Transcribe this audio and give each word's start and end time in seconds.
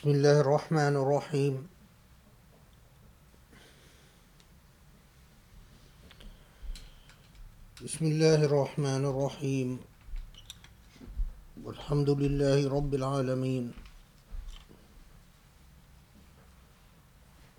بسم 0.00 0.10
الله 0.10 0.40
الرحمن 0.40 0.96
الرحيم. 0.96 1.68
بسم 7.84 8.04
الله 8.04 8.40
الرحمن 8.48 9.04
الرحيم. 9.04 9.68
والحمد 11.64 12.10
لله 12.10 12.64
رب 12.76 12.94
العالمين. 12.94 13.72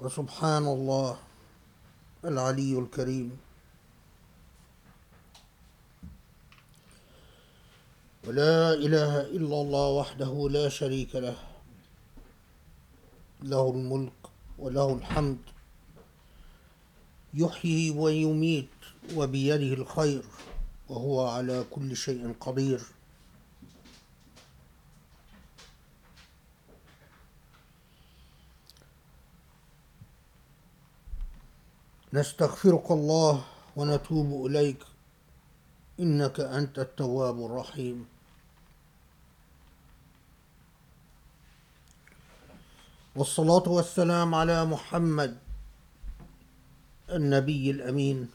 وسبحان 0.01 0.65
الله 0.65 1.17
العلي 2.25 2.73
الكريم. 2.79 3.37
ولا 8.25 8.73
إله 8.73 9.21
إلا 9.29 9.57
الله 9.61 9.87
وحده 10.01 10.33
لا 10.49 10.69
شريك 10.69 11.15
له. 11.15 11.50
له 13.41 13.71
الملك 13.71 14.13
وله 14.59 14.93
الحمد. 14.93 15.37
يحيي 17.33 17.91
ويميت 17.91 18.69
وبيده 19.15 19.73
الخير 19.73 20.23
وهو 20.89 21.27
على 21.27 21.65
كل 21.71 21.95
شيء 21.95 22.35
قدير. 22.39 22.81
نستغفرك 32.13 32.91
الله 32.91 33.43
ونتوب 33.75 34.45
إليك. 34.45 34.83
إنك 35.99 36.39
أنت 36.39 36.79
التواب 36.79 37.45
الرحيم. 37.45 38.05
والصلاة 43.15 43.67
والسلام 43.67 44.35
على 44.35 44.65
محمد 44.65 45.37
النبي 47.09 47.71
الأمين 47.71 48.29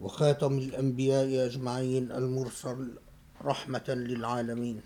وخاتم 0.00 0.58
الأنبياء 0.58 1.46
أجمعين 1.46 2.12
المرسل 2.12 2.98
رحمة 3.44 3.84
للعالمين. 3.88 4.82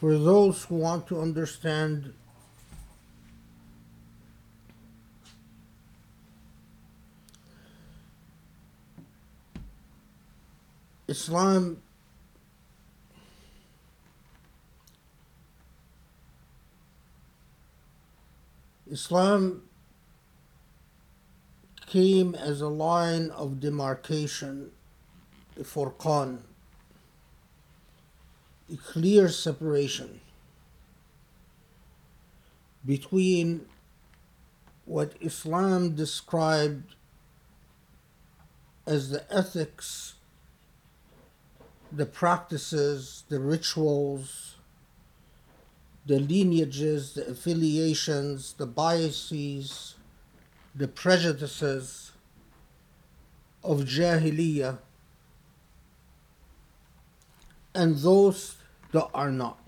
For 0.00 0.16
those 0.16 0.62
who 0.64 0.76
want 0.76 1.08
to 1.08 1.20
understand 1.20 2.12
Islam 11.08 11.82
Islam 18.90 19.62
came 21.86 22.34
as 22.34 22.60
a 22.60 22.68
line 22.68 23.30
of 23.30 23.60
demarcation, 23.60 24.70
a 25.58 25.62
furqan, 25.62 26.38
a 28.72 28.76
clear 28.76 29.28
separation 29.28 30.20
between 32.84 33.66
what 34.84 35.14
Islam 35.20 35.94
described 35.94 36.94
as 38.86 39.10
the 39.10 39.24
ethics, 39.34 40.15
the 41.92 42.06
practices, 42.06 43.24
the 43.28 43.40
rituals, 43.40 44.56
the 46.06 46.20
lineages, 46.20 47.14
the 47.14 47.26
affiliations, 47.28 48.54
the 48.54 48.66
biases, 48.66 49.94
the 50.74 50.88
prejudices 50.88 52.12
of 53.64 53.80
Jahiliyyah 53.80 54.78
and 57.74 57.96
those 57.96 58.56
that 58.92 59.08
are 59.12 59.30
not. 59.30 59.58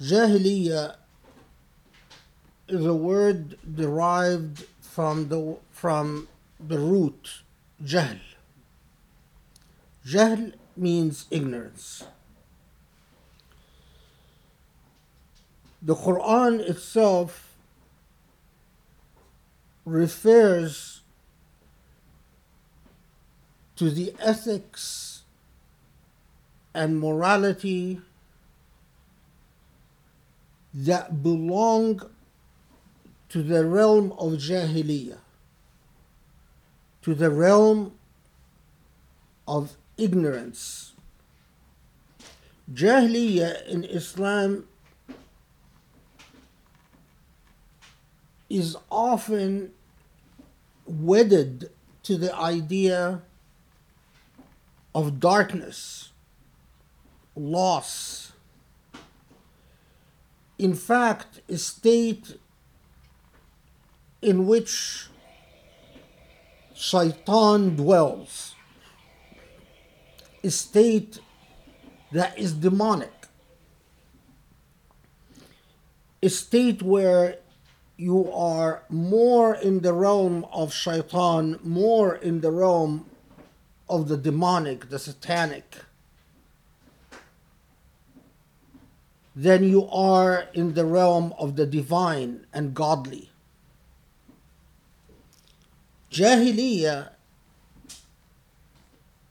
Jahiliyyah 0.00 0.96
is 2.68 2.84
a 2.84 2.94
word 2.94 3.56
derived 3.74 4.66
from 4.80 5.28
the 5.28 5.56
from 5.70 6.28
the 6.60 6.78
root 6.78 7.42
jahl. 7.82 8.18
Jahl 10.06 10.52
means 10.76 11.26
ignorance. 11.32 12.04
The 15.82 15.96
Quran 15.96 16.60
itself 16.60 17.56
refers 19.84 21.00
to 23.74 23.90
the 23.90 24.14
ethics 24.20 25.22
and 26.72 27.00
morality 27.00 28.00
that 30.72 31.22
belong 31.22 32.02
to 33.28 33.42
the 33.42 33.64
realm 33.64 34.12
of 34.12 34.34
Jahiliyyah, 34.34 35.18
to 37.02 37.14
the 37.14 37.30
realm 37.30 37.92
of 39.48 39.76
ignorance. 39.96 40.92
Jahiliyyah 42.72 43.66
in 43.66 43.84
Islam 43.84 44.66
is 48.50 48.76
often 48.90 49.72
wedded 50.84 51.70
to 52.02 52.16
the 52.16 52.34
idea 52.34 53.22
of 54.94 55.20
darkness, 55.20 56.10
loss. 57.34 58.32
In 60.58 60.74
fact, 60.74 61.40
a 61.48 61.58
state 61.58 62.38
in 64.22 64.46
which 64.46 65.08
shaitan 66.74 67.76
dwells, 67.76 68.55
state 70.50 71.18
that 72.12 72.38
is 72.38 72.52
demonic, 72.52 73.12
a 76.22 76.28
state 76.28 76.82
where 76.82 77.36
you 77.96 78.30
are 78.32 78.82
more 78.88 79.54
in 79.54 79.80
the 79.80 79.92
realm 79.92 80.44
of 80.52 80.72
shaitan, 80.72 81.58
more 81.62 82.14
in 82.14 82.40
the 82.40 82.50
realm 82.50 83.06
of 83.88 84.08
the 84.08 84.16
demonic, 84.16 84.90
the 84.90 84.98
satanic, 84.98 85.76
than 89.34 89.64
you 89.64 89.86
are 89.88 90.48
in 90.54 90.74
the 90.74 90.84
realm 90.84 91.34
of 91.38 91.56
the 91.56 91.66
divine 91.66 92.46
and 92.52 92.74
godly. 92.74 93.30
Jahiliyyah, 96.10 97.10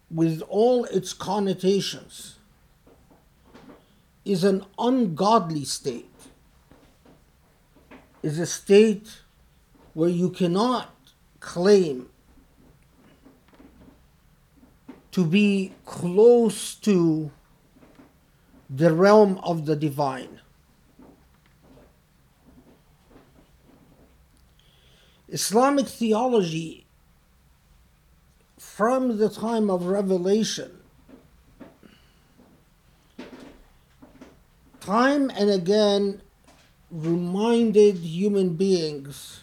with 0.10 0.42
all 0.48 0.86
its 0.86 1.14
connotations, 1.14 2.38
is 4.24 4.44
an 4.44 4.66
ungodly 4.80 5.64
state, 5.64 6.10
is 8.24 8.40
a 8.40 8.46
state 8.46 9.22
where 9.94 10.10
you 10.10 10.30
cannot 10.30 10.94
claim 11.40 12.10
to 15.12 15.24
be 15.24 15.72
close 15.86 16.76
to 16.76 17.32
the 18.70 18.94
realm 18.94 19.40
of 19.44 19.66
the 19.66 19.76
divine. 19.76 20.42
Islamic 25.30 25.88
theology 25.88 26.85
from 28.76 29.18
the 29.20 29.30
time 29.30 29.70
of 29.70 29.86
revelation 29.86 30.70
time 34.82 35.30
and 35.30 35.50
again 35.50 36.22
reminded 36.92 37.96
human 38.00 38.54
beings 38.56 39.40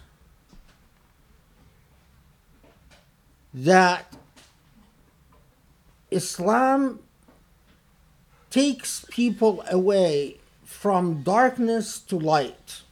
that 3.54 4.14
Islam 6.10 7.00
takes 8.50 9.06
people 9.10 9.64
away 9.70 10.36
from 10.62 11.22
darkness 11.22 11.98
to 12.00 12.18
light. 12.18 12.82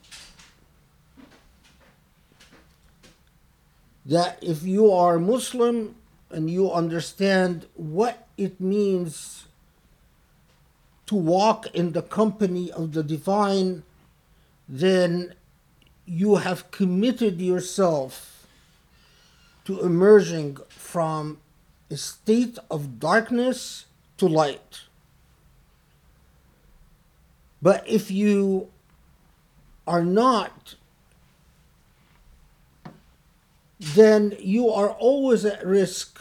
That 4.06 4.42
if 4.42 4.62
you 4.62 4.90
are 4.90 5.18
Muslim 5.18 5.96
and 6.30 6.50
you 6.50 6.70
understand 6.70 7.66
what 7.74 8.28
it 8.36 8.60
means 8.60 9.46
to 11.06 11.14
walk 11.16 11.66
in 11.74 11.92
the 11.92 12.02
company 12.02 12.70
of 12.70 12.92
the 12.92 13.02
divine, 13.02 13.82
then 14.68 15.34
you 16.06 16.36
have 16.36 16.70
committed 16.70 17.40
yourself 17.40 18.46
to 19.64 19.80
emerging 19.80 20.56
from 20.68 21.38
a 21.90 21.96
state 21.96 22.58
of 22.70 23.00
darkness 23.00 23.86
to 24.16 24.26
light. 24.26 24.82
But 27.60 27.86
if 27.86 28.10
you 28.10 28.68
are 29.86 30.04
not, 30.04 30.76
then 33.80 34.36
you 34.38 34.68
are 34.68 34.90
always 34.90 35.44
at 35.44 35.66
risk, 35.66 36.20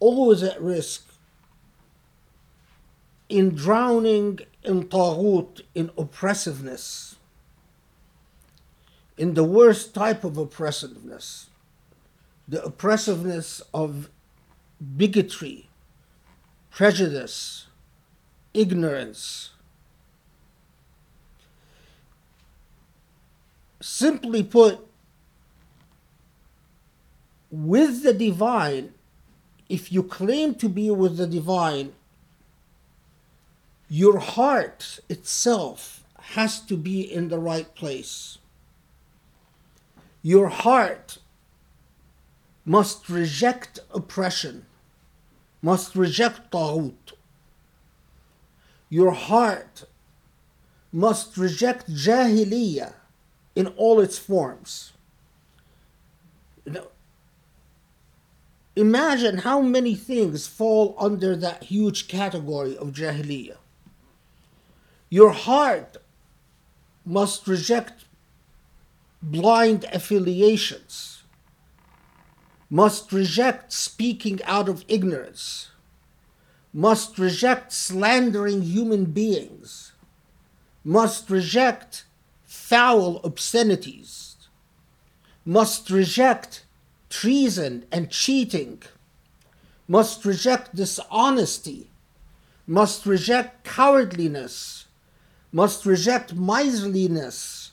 always 0.00 0.42
at 0.42 0.60
risk 0.60 1.08
in 3.28 3.54
drowning 3.54 4.40
in 4.64 4.84
taghut, 4.84 5.60
in 5.74 5.90
oppressiveness, 5.96 7.16
in 9.16 9.34
the 9.34 9.44
worst 9.44 9.94
type 9.94 10.24
of 10.24 10.36
oppressiveness, 10.36 11.50
the 12.46 12.62
oppressiveness 12.64 13.62
of 13.72 14.10
bigotry, 14.96 15.68
prejudice, 16.70 17.66
ignorance. 18.54 19.50
Simply 23.80 24.42
put, 24.42 24.87
with 27.50 28.02
the 28.02 28.12
divine, 28.12 28.94
if 29.68 29.92
you 29.92 30.02
claim 30.02 30.54
to 30.56 30.68
be 30.68 30.90
with 30.90 31.16
the 31.16 31.26
divine, 31.26 31.92
your 33.88 34.18
heart 34.18 35.00
itself 35.08 36.04
has 36.20 36.60
to 36.60 36.76
be 36.76 37.00
in 37.00 37.28
the 37.28 37.38
right 37.38 37.74
place. 37.74 38.38
Your 40.22 40.48
heart 40.48 41.18
must 42.64 43.08
reject 43.08 43.78
oppression, 43.94 44.66
must 45.62 45.96
reject 45.96 46.50
taghut. 46.50 47.14
Your 48.90 49.12
heart 49.12 49.84
must 50.92 51.36
reject 51.36 51.90
jahiliyyah 51.90 52.92
in 53.54 53.68
all 53.68 54.00
its 54.00 54.18
forms. 54.18 54.92
You 56.64 56.72
know, 56.72 56.88
imagine 58.78 59.38
how 59.38 59.60
many 59.60 59.94
things 59.94 60.46
fall 60.46 60.94
under 60.98 61.34
that 61.36 61.64
huge 61.64 62.06
category 62.06 62.76
of 62.76 62.92
jahiliyyah. 62.92 63.56
Your 65.10 65.32
heart 65.32 65.96
must 67.04 67.48
reject 67.48 68.04
blind 69.22 69.84
affiliations, 69.92 71.22
must 72.70 73.12
reject 73.12 73.72
speaking 73.72 74.40
out 74.44 74.68
of 74.68 74.84
ignorance, 74.86 75.70
must 76.72 77.18
reject 77.18 77.72
slandering 77.72 78.62
human 78.62 79.06
beings, 79.06 79.92
must 80.84 81.30
reject 81.30 82.04
foul 82.44 83.20
obscenities, 83.24 84.36
must 85.44 85.90
reject 85.90 86.64
treason 87.10 87.84
and 87.90 88.10
cheating, 88.10 88.82
must 89.86 90.24
reject 90.24 90.74
dishonesty, 90.74 91.90
must 92.66 93.06
reject 93.06 93.64
cowardliness 93.64 94.86
must 95.52 95.86
reject 95.86 96.34
miserliness, 96.34 97.72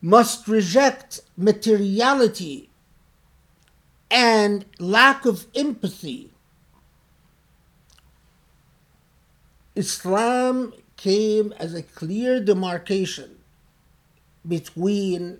must 0.00 0.48
reject 0.48 1.20
materiality 1.36 2.70
and 4.10 4.64
lack 4.78 5.24
of 5.24 5.46
empathy. 5.54 6.30
Islam 9.74 10.74
came 10.96 11.54
as 11.58 11.74
a 11.74 11.82
clear 11.82 12.40
demarcation 12.42 13.38
between 14.46 15.38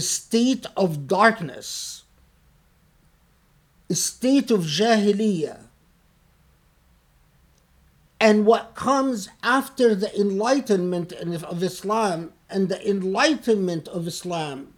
state 0.00 0.66
of 0.76 1.06
darkness, 1.06 2.04
a 3.88 3.94
state 3.94 4.50
of 4.50 4.60
jahiliyyah, 4.62 5.60
and 8.18 8.46
what 8.46 8.74
comes 8.74 9.28
after 9.42 9.94
the 9.94 10.14
enlightenment 10.18 11.12
of 11.12 11.62
Islam 11.62 12.32
and 12.48 12.68
the 12.68 12.88
enlightenment 12.88 13.88
of 13.88 14.06
Islam 14.06 14.72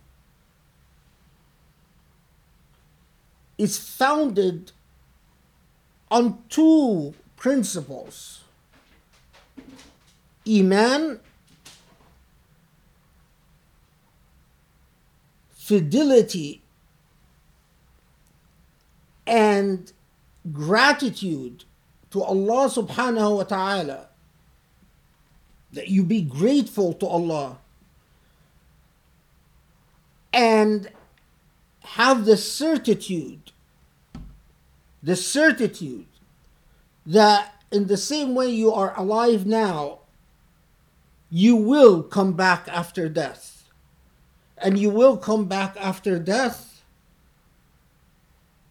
is 3.56 3.78
founded 3.78 4.72
on 6.10 6.42
two 6.48 7.14
principles. 7.36 8.44
Iman, 10.48 11.20
fidelity, 15.68 16.62
and 19.26 19.92
gratitude 20.50 21.64
to 22.10 22.22
Allah 22.22 22.70
subhanahu 22.70 23.36
wa 23.36 23.42
ta'ala, 23.42 24.08
that 25.74 25.88
you 25.88 26.02
be 26.02 26.22
grateful 26.22 26.94
to 26.94 27.06
Allah 27.06 27.58
and 30.32 30.88
have 31.84 32.24
the 32.24 32.38
certitude, 32.38 33.52
the 35.02 35.16
certitude 35.16 36.06
that 37.04 37.62
in 37.70 37.88
the 37.88 37.98
same 37.98 38.34
way 38.34 38.48
you 38.48 38.72
are 38.72 38.98
alive 38.98 39.44
now, 39.44 39.98
you 41.28 41.56
will 41.56 42.02
come 42.02 42.32
back 42.32 42.66
after 42.68 43.10
death. 43.10 43.57
And 44.62 44.78
you 44.78 44.90
will 44.90 45.16
come 45.16 45.46
back 45.46 45.76
after 45.78 46.18
death 46.18 46.82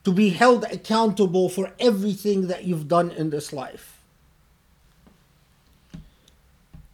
to 0.04 0.12
be 0.12 0.30
held 0.30 0.64
accountable 0.66 1.50
for 1.50 1.72
everything 1.80 2.48
that 2.48 2.64
you've 2.64 2.88
done 2.88 3.12
in 3.12 3.30
this 3.30 3.52
life. 3.52 4.00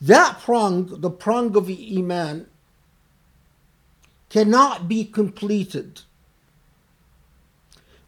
That 0.01 0.39
prong, 0.39 1.00
the 1.00 1.09
prong 1.09 1.55
of 1.55 1.69
Iman, 1.69 2.47
cannot 4.29 4.88
be 4.88 5.05
completed 5.05 6.01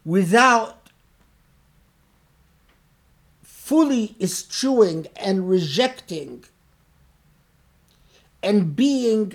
without 0.04 0.90
fully 3.42 4.14
eschewing 4.20 5.06
and 5.16 5.48
rejecting 5.48 6.44
and 8.42 8.76
being, 8.76 9.34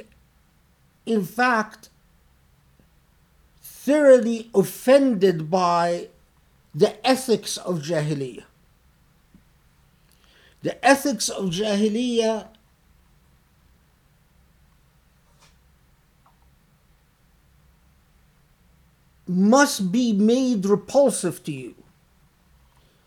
in 1.11 1.25
fact, 1.25 1.89
thoroughly 3.61 4.49
offended 4.55 5.51
by 5.51 6.07
the 6.73 7.05
ethics 7.05 7.57
of 7.57 7.79
Jahiliyyah. 7.79 8.45
The 10.61 10.83
ethics 10.85 11.27
of 11.27 11.49
Jahiliyyah 11.49 12.47
must 19.27 19.91
be 19.91 20.13
made 20.13 20.65
repulsive 20.65 21.43
to 21.43 21.51
you. 21.51 21.75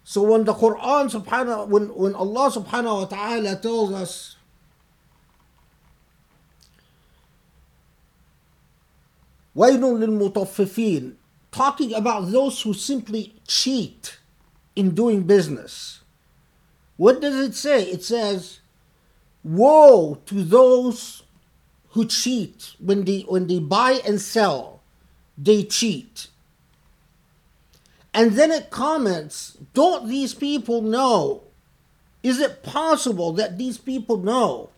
So 0.04 0.22
when 0.22 0.44
the 0.44 0.54
Quran 0.54 1.10
subhanahu 1.10 1.68
when, 1.68 1.94
when 1.94 2.14
Allah 2.14 2.50
subhanahu 2.50 3.00
wa 3.00 3.04
ta'ala 3.06 3.56
tells 3.56 3.92
us 3.92 4.36
وَيْلٌ 9.55 9.79
لِلْمُطَفِّفِينَ 9.79 11.13
Talking 11.51 11.93
about 11.93 12.31
those 12.31 12.61
who 12.61 12.73
simply 12.73 13.33
cheat 13.47 14.19
in 14.75 14.93
doing 14.93 15.23
business. 15.23 16.01
What 16.97 17.21
does 17.21 17.35
it 17.35 17.55
say? 17.55 17.83
It 17.83 18.03
says, 18.03 18.59
Woe 19.43 20.15
to 20.25 20.43
those 20.43 21.23
who 21.91 22.05
cheat 22.05 22.75
when 22.79 23.05
they 23.05 23.21
when 23.21 23.47
they 23.47 23.59
buy 23.59 24.01
and 24.05 24.21
sell, 24.21 24.81
they 25.37 25.63
cheat. 25.63 26.27
And 28.13 28.33
then 28.33 28.51
it 28.51 28.69
comments, 28.69 29.57
don't 29.73 30.07
these 30.07 30.33
people 30.33 30.81
know? 30.81 31.43
Is 32.21 32.39
it 32.39 32.63
possible 32.63 33.31
that 33.33 33.57
these 33.57 33.77
people 33.77 34.17
know 34.17 34.71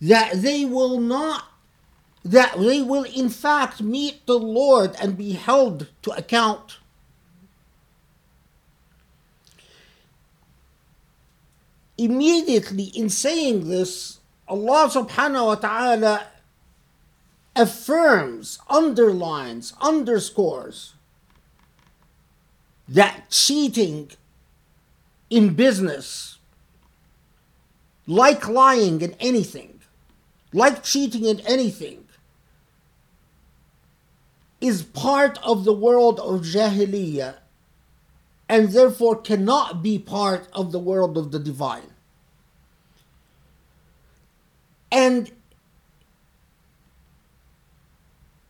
that 0.00 0.42
they 0.42 0.64
will 0.64 1.00
not, 1.00 1.44
that 2.31 2.57
they 2.57 2.81
will 2.81 3.03
in 3.03 3.29
fact 3.29 3.81
meet 3.81 4.25
the 4.25 4.37
Lord 4.37 4.95
and 5.01 5.17
be 5.17 5.33
held 5.33 5.87
to 6.01 6.11
account? 6.11 6.77
Immediately 11.97 12.91
in 12.93 13.09
saying 13.09 13.69
this, 13.69 14.19
Allah 14.47 14.89
subhanahu 14.89 15.45
wa 15.47 15.55
ta'ala 15.55 16.27
affirms, 17.55 18.59
underlines, 18.69 19.73
underscores 19.81 20.93
that 22.87 23.29
cheating 23.29 24.11
in 25.29 25.53
business, 25.55 26.37
like 28.05 28.47
lying 28.47 29.01
in 29.01 29.13
anything, 29.19 29.79
like 30.53 30.83
cheating 30.83 31.25
in 31.25 31.39
anything, 31.41 32.06
is 34.60 34.82
part 34.82 35.38
of 35.42 35.64
the 35.64 35.72
world 35.72 36.20
of 36.20 36.42
Jahiliyyah 36.42 37.36
and 38.48 38.68
therefore 38.70 39.16
cannot 39.16 39.82
be 39.82 39.98
part 39.98 40.48
of 40.52 40.72
the 40.72 40.78
world 40.78 41.16
of 41.16 41.32
the 41.32 41.38
divine. 41.38 41.90
And 44.90 45.30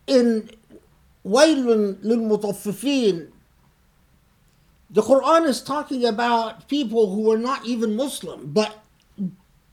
in 0.05 0.49
وَيْلٌ 1.25 2.03
لِلْمُطَفِّفِينَ 2.03 3.29
the 4.93 5.01
Quran 5.01 5.47
is 5.47 5.59
talking 5.59 6.05
about 6.05 6.67
people 6.67 7.15
who 7.15 7.31
are 7.31 7.37
not 7.37 7.65
even 7.65 7.95
Muslim, 7.95 8.51
but 8.53 8.83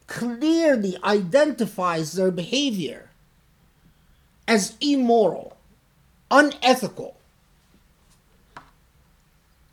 clearly 0.07 0.97
identifies 1.05 2.13
their 2.13 2.31
behavior 2.31 3.11
as 4.49 4.79
immoral, 4.81 5.54
unethical, 6.32 7.18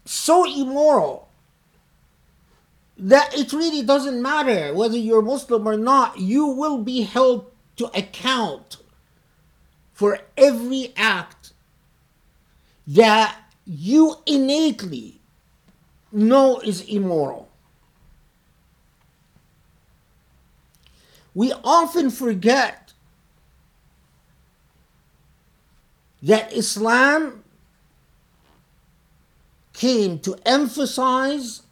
so 0.05 0.45
immoral 0.45 1.29
that 2.99 3.37
it 3.37 3.53
really 3.53 3.83
doesn't 3.83 4.21
matter 4.21 4.73
whether 4.75 4.97
you're 4.97 5.23
Muslim 5.23 5.67
or 5.67 5.77
not, 5.77 6.19
you 6.19 6.47
will 6.47 6.79
be 6.79 7.03
held 7.03 7.51
to 7.77 7.87
account 7.99 8.77
for 9.93 10.19
every 10.37 10.93
act 10.97 11.53
that 12.87 13.37
you 13.65 14.17
innately 14.27 15.21
know 16.11 16.61
is 16.61 16.83
immoral. 16.83 17.49
We 21.35 21.53
often 21.65 22.11
forget 22.11 22.82
that 26.23 26.53
Islam 26.53 27.43
came 29.73 30.19
to 30.21 30.37
emphasize 30.47 31.63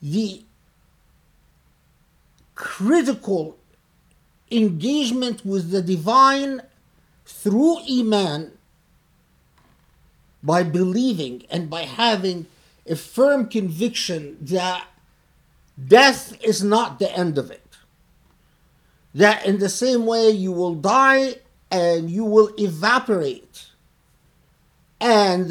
the 0.00 0.42
critical 2.54 3.58
engagement 4.50 5.44
with 5.44 5.70
the 5.70 5.82
divine 5.82 6.62
through 7.26 7.78
Iman 7.90 8.52
by 10.42 10.62
believing 10.62 11.44
and 11.50 11.68
by 11.68 11.82
having 11.82 12.46
a 12.86 12.94
firm 12.94 13.48
conviction 13.48 14.38
that 14.40 14.86
death 15.88 16.40
is 16.42 16.62
not 16.62 16.98
the 16.98 17.12
end 17.12 17.36
of 17.36 17.50
it. 17.50 17.65
That 19.16 19.46
in 19.46 19.58
the 19.60 19.70
same 19.70 20.04
way 20.04 20.28
you 20.28 20.52
will 20.52 20.74
die 20.74 21.36
and 21.70 22.10
you 22.10 22.22
will 22.22 22.50
evaporate, 22.58 23.70
and 25.00 25.50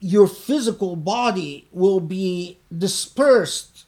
your 0.00 0.26
physical 0.26 0.96
body 0.96 1.68
will 1.72 2.00
be 2.00 2.58
dispersed 2.76 3.84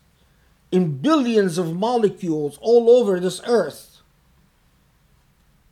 in 0.71 0.99
billions 0.99 1.57
of 1.57 1.75
molecules 1.75 2.59
all 2.61 2.91
over 2.91 3.19
this 3.19 3.41
earth. 3.47 4.03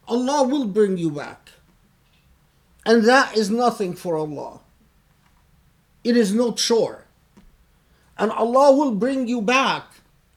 Allah 0.09 0.49
will 0.49 0.67
bring 0.67 0.97
you 0.97 1.11
back. 1.11 1.51
And 2.87 3.05
that 3.05 3.37
is 3.37 3.51
nothing 3.51 3.95
for 3.95 4.17
Allah. 4.17 4.61
It 6.03 6.17
is 6.17 6.35
no 6.35 6.53
chore. 6.53 7.05
And 8.17 8.33
Allah 8.33 8.75
will 8.75 8.93
bring 8.93 9.29
you 9.29 9.43
back 9.43 9.85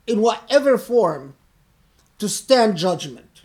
in 0.06 0.20
whatever 0.20 0.78
form 0.78 1.36
to 2.24 2.30
stand 2.30 2.78
judgment. 2.78 3.42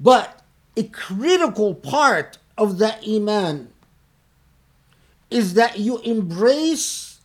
But 0.00 0.42
a 0.76 0.82
critical 0.82 1.72
part 1.72 2.38
of 2.58 2.78
that 2.78 3.04
Iman 3.08 3.72
is 5.30 5.54
that 5.54 5.78
you 5.78 5.98
embrace 6.00 7.20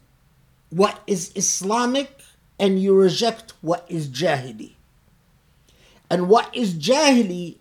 what 0.69 1.01
is 1.07 1.31
Islamic 1.35 2.21
and 2.59 2.79
you 2.79 2.93
reject 2.93 3.55
what 3.61 3.83
is 3.89 4.07
Jahili. 4.09 4.73
And 6.07 6.29
what 6.29 6.55
is 6.55 6.75
Jahili 6.75 7.57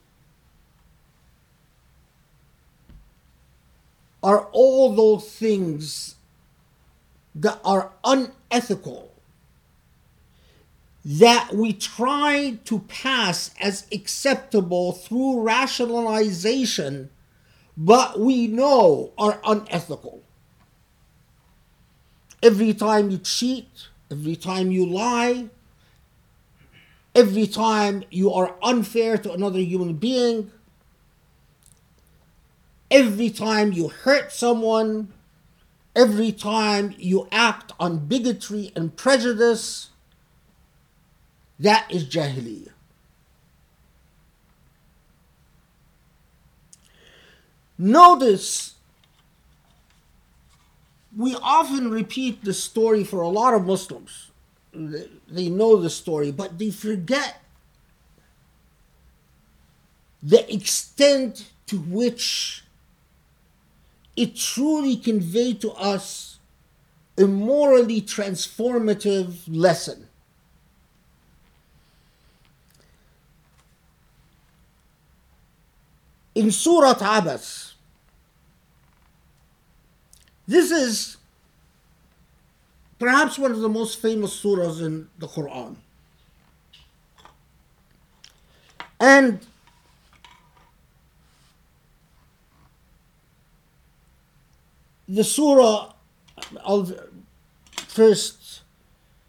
are 4.22 4.48
all 4.52 4.94
those 4.94 5.26
things 5.32 6.16
that 7.34 7.58
are 7.64 7.92
unethical 8.04 9.07
that 11.04 11.54
we 11.54 11.72
try 11.72 12.58
to 12.64 12.80
pass 12.80 13.50
as 13.60 13.86
acceptable 13.92 14.92
through 14.92 15.40
rationalization, 15.40 17.10
but 17.76 18.18
we 18.18 18.46
know 18.46 19.12
are 19.16 19.40
unethical. 19.44 20.22
Every 22.42 22.74
time 22.74 23.10
you 23.10 23.18
cheat, 23.18 23.68
every 24.10 24.36
time 24.36 24.70
you 24.70 24.86
lie, 24.86 25.48
every 27.14 27.46
time 27.46 28.04
you 28.10 28.32
are 28.32 28.54
unfair 28.62 29.18
to 29.18 29.32
another 29.32 29.58
human 29.58 29.94
being, 29.94 30.50
every 32.90 33.30
time 33.30 33.72
you 33.72 33.88
hurt 33.88 34.32
someone, 34.32 35.12
every 35.96 36.32
time 36.32 36.94
you 36.98 37.28
act 37.32 37.72
on 37.80 38.06
bigotry 38.06 38.72
and 38.76 38.96
prejudice, 38.96 39.90
that 41.58 41.86
is 41.90 42.04
Jahiliyyah. 42.04 42.70
Notice 47.78 48.74
we 51.16 51.36
often 51.36 51.90
repeat 51.90 52.44
the 52.44 52.52
story 52.52 53.04
for 53.04 53.20
a 53.20 53.28
lot 53.28 53.54
of 53.54 53.64
Muslims. 53.64 54.30
They 54.72 55.48
know 55.48 55.76
the 55.76 55.90
story, 55.90 56.30
but 56.32 56.58
they 56.58 56.70
forget 56.70 57.42
the 60.22 60.52
extent 60.52 61.50
to 61.66 61.78
which 61.78 62.64
it 64.16 64.34
truly 64.34 64.96
conveyed 64.96 65.60
to 65.60 65.70
us 65.72 66.38
a 67.16 67.26
morally 67.26 68.02
transformative 68.02 69.36
lesson. 69.46 70.07
In 76.38 76.52
Surah 76.52 76.94
Abas, 77.00 77.74
this 80.46 80.70
is 80.70 81.16
perhaps 83.00 83.36
one 83.40 83.50
of 83.50 83.58
the 83.58 83.68
most 83.68 84.00
famous 84.00 84.40
surahs 84.40 84.80
in 84.80 85.08
the 85.18 85.26
Quran. 85.26 85.74
And 89.00 89.44
the 95.08 95.24
surah, 95.24 95.92
I'll 96.64 96.92
first 97.74 98.62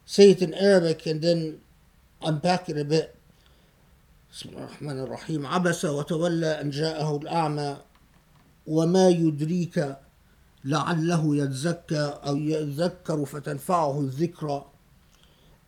say 0.06 0.30
it 0.30 0.44
in 0.44 0.54
Arabic 0.54 1.08
and 1.08 1.24
then 1.24 1.62
unpack 2.22 2.70
it 2.70 2.78
a 2.78 2.86
bit. 2.86 3.19
بسم 4.40 4.50
الله 4.50 4.64
الرحمن 4.64 5.00
الرحيم. 5.00 5.46
عبس 5.46 5.86
وتولى 5.86 6.62
أن 6.62 6.70
جاءه 6.70 7.18
الأعمى 7.18 7.78
وما 8.68 9.10
يدريك 9.10 9.98
لعله 10.66 11.36
يتزكى 11.36 12.14
أو 12.28 12.36
يذكر 12.38 13.26
فتنفعه 13.26 14.00
الذكرى. 14.00 14.66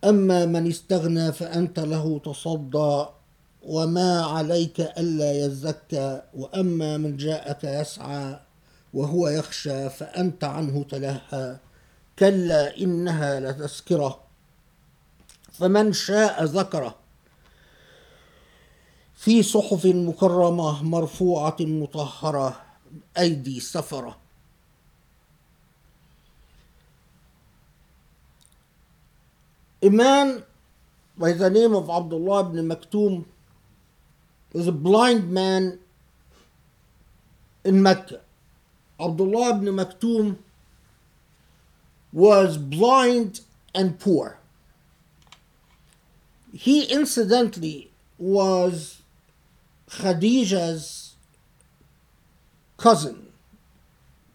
أما 0.03 0.45
من 0.45 0.67
استغنى 0.67 1.31
فأنت 1.31 1.79
له 1.79 2.19
تصدى 2.19 3.05
وما 3.63 4.21
عليك 4.25 4.79
ألا 4.79 5.45
يزكى 5.45 6.21
وأما 6.33 6.97
من 6.97 7.17
جاءك 7.17 7.63
يسعى 7.63 8.39
وهو 8.93 9.27
يخشى 9.27 9.89
فأنت 9.89 10.43
عنه 10.43 10.83
تلهى. 10.83 11.57
كلا 12.19 12.77
إنها 12.77 13.39
لتذكرة. 13.39 14.19
فمن 15.51 15.93
شاء 15.93 16.43
ذكره 16.43 17.00
في 19.20 19.42
صحف 19.42 19.86
مكرمة 19.86 20.82
مرفوعة 20.82 21.56
مطهرة 21.60 22.60
أيدي 23.18 23.60
سفرة 23.60 24.16
A 29.82 29.90
man 29.90 30.42
by 31.18 31.32
the 31.32 31.50
name 31.50 31.74
of 31.74 31.88
Abdullah 31.88 32.48
ibn 32.48 32.66
Maktoum 32.66 33.24
was 34.52 34.66
a 34.66 34.72
blind 34.72 35.30
man 35.30 35.78
in 37.62 37.82
Mecca. 37.82 38.20
Abdullah 38.98 39.56
ibn 39.56 39.66
Maktoum 39.66 40.38
was 42.12 42.56
blind 42.56 43.42
and 43.74 44.00
poor. 44.00 44.38
He 46.52 46.84
incidentally 46.84 47.90
was 48.18 48.99
Khadija's 49.91 51.15
cousin, 52.77 53.27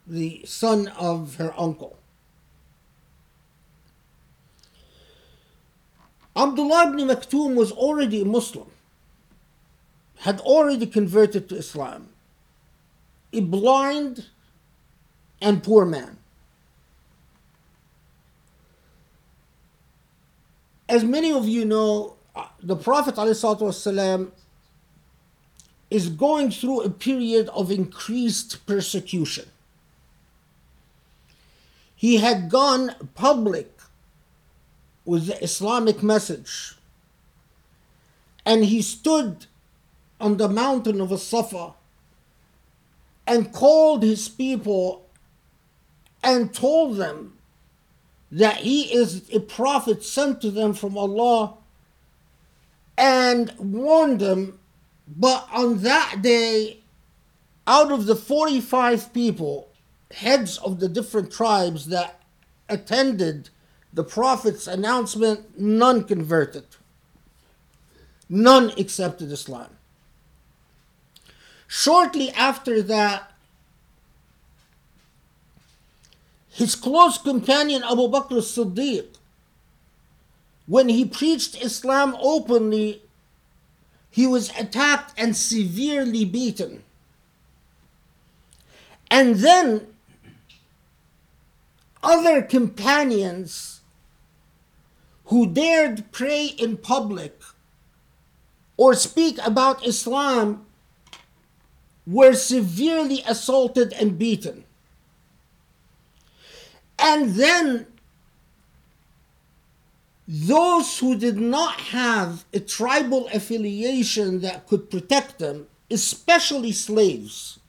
the 0.06 0.42
son 0.46 0.88
of 0.88 1.36
her 1.36 1.52
uncle. 1.58 1.98
Abdullah 6.36 6.88
ibn 6.88 6.98
Maktoum 7.08 7.54
was 7.54 7.72
already 7.72 8.20
a 8.20 8.24
Muslim, 8.26 8.70
had 10.18 10.40
already 10.40 10.86
converted 10.86 11.48
to 11.48 11.56
Islam, 11.56 12.10
a 13.32 13.40
blind 13.40 14.26
and 15.40 15.62
poor 15.62 15.86
man. 15.86 16.18
As 20.88 21.02
many 21.02 21.32
of 21.32 21.48
you 21.48 21.64
know, 21.64 22.16
uh, 22.36 22.46
the 22.62 22.76
Prophet 22.76 23.14
ﷺ 23.16 24.30
is 25.90 26.08
going 26.08 26.50
through 26.50 26.82
a 26.82 26.90
period 26.90 27.48
of 27.50 27.70
increased 27.70 28.66
persecution. 28.66 29.46
He 31.94 32.16
had 32.16 32.50
gone 32.50 32.94
public 33.14 33.72
with 35.04 35.26
the 35.26 35.42
Islamic 35.42 36.02
message, 36.02 36.74
and 38.44 38.64
he 38.64 38.82
stood 38.82 39.46
on 40.20 40.36
the 40.36 40.48
mountain 40.48 41.00
of 41.00 41.18
Safa 41.20 41.72
and 43.26 43.52
called 43.52 44.02
his 44.02 44.28
people 44.28 45.06
and 46.22 46.52
told 46.52 46.96
them 46.96 47.38
that 48.30 48.56
he 48.56 48.92
is 48.92 49.28
a 49.32 49.40
prophet 49.40 50.04
sent 50.04 50.40
to 50.40 50.50
them 50.50 50.74
from 50.74 50.98
Allah 50.98 51.54
and 52.98 53.52
warned 53.58 54.20
them. 54.20 54.58
But 55.06 55.48
on 55.52 55.78
that 55.82 56.20
day, 56.22 56.80
out 57.66 57.92
of 57.92 58.06
the 58.06 58.16
45 58.16 59.12
people, 59.12 59.68
heads 60.12 60.58
of 60.58 60.80
the 60.80 60.88
different 60.88 61.30
tribes 61.30 61.86
that 61.86 62.20
attended 62.68 63.50
the 63.92 64.04
Prophet's 64.04 64.66
announcement, 64.66 65.58
none 65.58 66.04
converted. 66.04 66.66
None 68.28 68.70
accepted 68.78 69.30
Islam. 69.30 69.70
Shortly 71.68 72.30
after 72.30 72.82
that, 72.82 73.32
his 76.50 76.74
close 76.74 77.18
companion 77.18 77.82
Abu 77.84 78.08
Bakr 78.08 78.38
as-Siddiq 78.38 79.16
when 80.66 80.88
he 80.88 81.04
preached 81.04 81.62
Islam 81.62 82.16
openly, 82.20 83.02
he 84.16 84.26
was 84.26 84.48
attacked 84.58 85.12
and 85.18 85.36
severely 85.36 86.24
beaten. 86.24 86.82
And 89.10 89.34
then 89.34 89.88
other 92.02 92.40
companions 92.40 93.82
who 95.26 95.46
dared 95.46 96.10
pray 96.12 96.46
in 96.46 96.78
public 96.78 97.42
or 98.78 98.94
speak 98.94 99.36
about 99.44 99.86
Islam 99.86 100.64
were 102.06 102.32
severely 102.32 103.22
assaulted 103.28 103.92
and 103.92 104.18
beaten. 104.18 104.64
And 106.98 107.34
then 107.34 107.86
those 110.28 110.98
who 110.98 111.16
did 111.16 111.38
not 111.38 111.80
have 111.80 112.44
a 112.52 112.58
tribal 112.58 113.28
affiliation 113.32 114.40
that 114.40 114.66
could 114.66 114.90
protect 114.90 115.38
them, 115.38 115.66
especially 115.90 116.72
slaves 116.72 117.60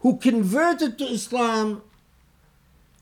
who 0.00 0.18
converted 0.18 0.98
to 0.98 1.04
Islam, 1.04 1.82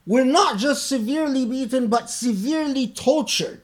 were 0.06 0.24
not 0.24 0.58
just 0.58 0.86
severely 0.86 1.44
beaten 1.44 1.88
but 1.88 2.10
severely 2.10 2.86
tortured. 2.86 3.62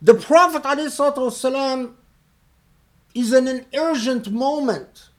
The 0.00 0.14
Prophet 0.14 0.62
ﷺ 0.62 1.92
is 3.14 3.32
in 3.32 3.46
an 3.46 3.66
urgent 3.76 4.30
moment. 4.30 5.10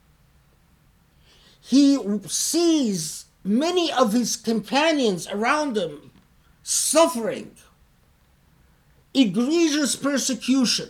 He 1.62 1.98
sees 2.28 3.26
many 3.44 3.92
of 3.92 4.14
his 4.14 4.36
companions 4.36 5.28
around 5.28 5.78
him 5.78 6.12
suffering, 6.64 7.52
egregious 9.14 9.96
persecution, 9.96 10.90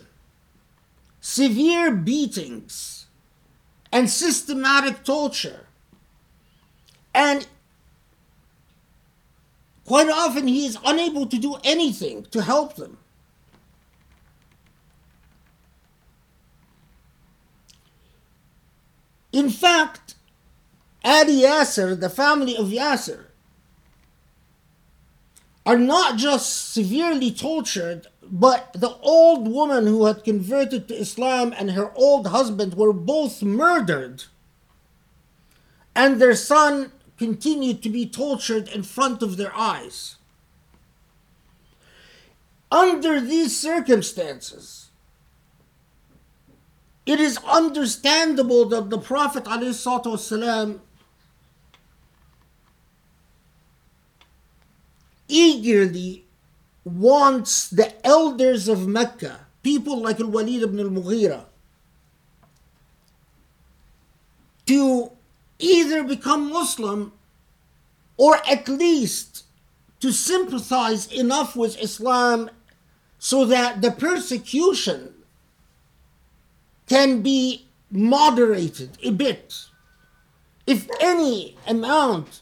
severe 1.19 1.91
beatings, 1.91 3.07
and 3.91 4.09
systematic 4.09 5.03
torture. 5.03 5.65
And 7.13 7.47
quite 9.85 10.09
often 10.09 10.47
he 10.47 10.65
is 10.65 10.77
unable 10.85 11.25
to 11.27 11.37
do 11.37 11.57
anything 11.63 12.25
to 12.31 12.41
help 12.41 12.75
them. 12.75 12.97
In 19.31 19.49
fact, 19.49 20.13
Ali 21.03 21.41
Yasser, 21.41 21.99
the 21.99 22.09
family 22.09 22.55
of 22.55 22.67
Yasser, 22.67 23.22
are 25.65 25.77
not 25.77 26.17
just 26.17 26.73
severely 26.73 27.31
tortured, 27.31 28.07
but 28.21 28.73
the 28.73 28.95
old 29.01 29.47
woman 29.47 29.87
who 29.87 30.05
had 30.05 30.23
converted 30.23 30.87
to 30.87 30.95
Islam 30.95 31.53
and 31.57 31.71
her 31.71 31.91
old 31.95 32.27
husband 32.27 32.73
were 32.73 32.93
both 32.93 33.41
murdered. 33.41 34.25
And 35.95 36.19
their 36.21 36.35
son 36.35 36.91
continued 37.17 37.81
to 37.83 37.89
be 37.89 38.05
tortured 38.05 38.67
in 38.67 38.83
front 38.83 39.21
of 39.21 39.37
their 39.37 39.55
eyes. 39.55 40.17
Under 42.71 43.21
these 43.21 43.57
circumstances, 43.57 44.89
it 47.05 47.19
is 47.19 47.37
understandable 47.47 48.65
that 48.69 48.89
the 48.89 48.97
Prophet 48.97 49.43
ﷺ 49.43 50.79
eagerly 55.27 56.25
wants 56.83 57.69
the 57.69 57.93
elders 58.05 58.67
of 58.67 58.87
Mecca, 58.87 59.47
people 59.63 60.01
like 60.01 60.19
Al 60.19 60.27
Walid 60.27 60.63
ibn 60.63 60.79
al 60.79 60.89
Mughira, 60.89 61.45
to 64.65 65.11
either 65.59 66.03
become 66.03 66.51
Muslim 66.51 67.13
or 68.17 68.37
at 68.49 68.67
least 68.67 69.45
to 69.99 70.11
sympathize 70.11 71.11
enough 71.11 71.55
with 71.55 71.81
Islam 71.81 72.49
so 73.17 73.45
that 73.45 73.81
the 73.81 73.91
persecution 73.91 75.13
can 76.87 77.21
be 77.21 77.65
moderated 77.89 78.97
a 79.01 79.11
bit. 79.11 79.65
If 80.67 80.87
any 80.99 81.57
amount 81.67 82.41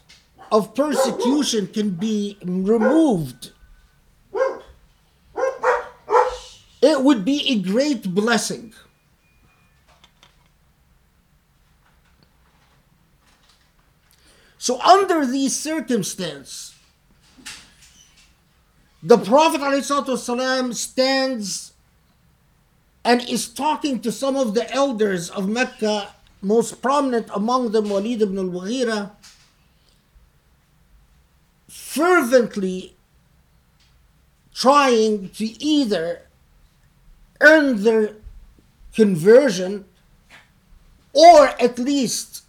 of 0.52 0.74
persecution 0.74 1.66
can 1.66 1.90
be 1.90 2.36
removed, 2.44 3.52
it 6.82 7.02
would 7.02 7.24
be 7.24 7.48
a 7.48 7.58
great 7.58 8.14
blessing. 8.14 8.74
So, 14.58 14.78
under 14.82 15.24
these 15.24 15.56
circumstances, 15.56 16.74
the 19.02 19.16
Prophet 19.16 19.62
ﷺ 19.62 20.74
stands 20.74 21.72
and 23.04 23.28
is 23.28 23.48
talking 23.48 24.00
to 24.00 24.12
some 24.12 24.36
of 24.36 24.54
the 24.54 24.70
elders 24.70 25.30
of 25.30 25.48
Mecca, 25.48 26.14
most 26.42 26.82
prominent 26.82 27.28
among 27.34 27.72
them 27.72 27.88
Walid 27.88 28.22
ibn 28.22 28.38
al-Mughira, 28.38 29.10
fervently 31.92 32.96
trying 34.54 35.28
to 35.28 35.44
either 35.62 36.22
earn 37.42 37.82
their 37.82 38.14
conversion 38.94 39.84
or 41.12 41.48
at 41.60 41.78
least 41.78 42.44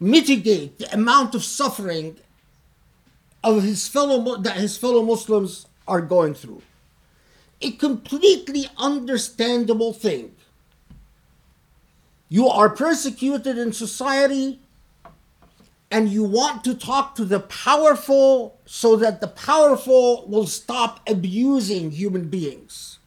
mitigate 0.00 0.78
the 0.78 0.92
amount 0.92 1.36
of 1.36 1.44
suffering 1.44 2.16
of 3.44 3.62
his 3.62 3.86
fellow 3.86 4.36
that 4.38 4.56
his 4.56 4.76
fellow 4.76 5.02
Muslims 5.04 5.66
are 5.86 6.00
going 6.00 6.34
through. 6.34 6.62
A 7.60 7.70
completely 7.70 8.66
understandable 8.76 9.92
thing. 9.92 10.34
You 12.28 12.48
are 12.48 12.70
persecuted 12.70 13.56
in 13.56 13.72
society 13.72 14.58
and 15.94 16.08
you 16.08 16.24
want 16.24 16.64
to 16.64 16.74
talk 16.74 17.14
to 17.14 17.24
the 17.24 17.38
powerful 17.38 18.58
so 18.66 18.96
that 18.96 19.20
the 19.20 19.28
powerful 19.28 20.26
will 20.26 20.48
stop 20.48 20.98
abusing 21.08 21.92
human 21.92 22.28
beings. 22.28 22.98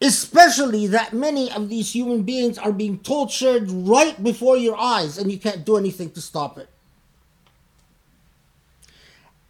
Especially 0.00 0.86
that 0.86 1.12
many 1.12 1.52
of 1.52 1.68
these 1.68 1.94
human 1.94 2.22
beings 2.22 2.56
are 2.56 2.72
being 2.72 2.98
tortured 3.00 3.70
right 3.70 4.24
before 4.24 4.56
your 4.56 4.78
eyes 4.80 5.18
and 5.18 5.30
you 5.30 5.38
can't 5.38 5.66
do 5.66 5.76
anything 5.76 6.10
to 6.12 6.22
stop 6.22 6.56
it. 6.56 6.70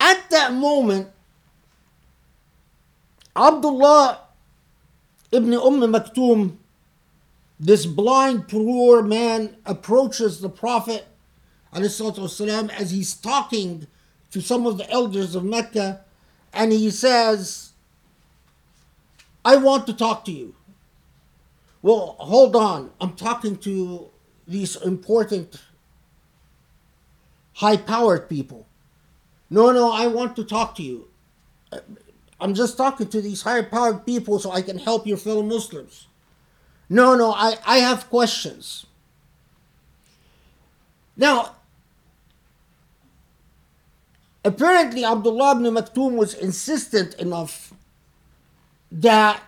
At 0.01 0.29
that 0.31 0.53
moment, 0.55 1.07
Abdullah 3.37 4.23
ibn 5.31 5.55
Umm 5.55 5.83
Maktoum, 5.83 6.57
this 7.60 7.86
blind, 7.86 8.48
poor 8.48 9.02
man, 9.02 9.58
approaches 9.66 10.42
the 10.42 10.50
Prophet 10.50 11.08
والسلام, 11.74 12.70
as 12.72 12.92
he's 12.92 13.14
talking 13.14 13.88
to 14.32 14.42
some 14.42 14.66
of 14.66 14.78
the 14.78 14.90
elders 14.90 15.36
of 15.36 15.44
Mecca, 15.44 16.02
and 16.54 16.72
he 16.72 16.90
says, 16.90 17.74
I 19.44 19.58
want 19.58 19.86
to 19.88 19.94
talk 19.94 20.26
to 20.26 20.32
you. 20.32 20.56
Well, 21.82 22.16
hold 22.20 22.56
on. 22.56 22.92
I'm 23.00 23.14
talking 23.14 23.58
to 23.58 24.10
these 24.48 24.76
important, 24.78 25.62
high 27.54 27.78
powered 27.78 28.28
people. 28.28 28.68
No, 29.50 29.72
no, 29.72 29.92
I 29.92 30.08
want 30.08 30.36
to 30.38 30.44
talk 30.44 30.76
to 30.76 30.84
you. 30.84 31.10
I'm 32.40 32.54
just 32.54 32.76
talking 32.76 33.08
to 33.10 33.22
these 33.22 33.44
higher 33.44 33.64
powered 33.64 34.06
people 34.06 34.40
so 34.40 34.52
I 34.52 34.62
can 34.62 34.80
help 34.80 35.06
your 35.06 35.18
fellow 35.18 35.44
Muslims. 35.44 36.08
No, 36.93 37.15
no, 37.15 37.33
I, 37.33 37.55
I 37.65 37.77
have 37.79 38.11
questions. 38.11 38.85
Now, 41.17 41.55
apparently 44.45 45.05
Abdullah 45.05 45.53
ibn 45.53 45.73
Maktoum 45.73 46.17
was 46.17 46.35
insistent 46.35 47.15
enough 47.15 47.73
that 48.91 49.41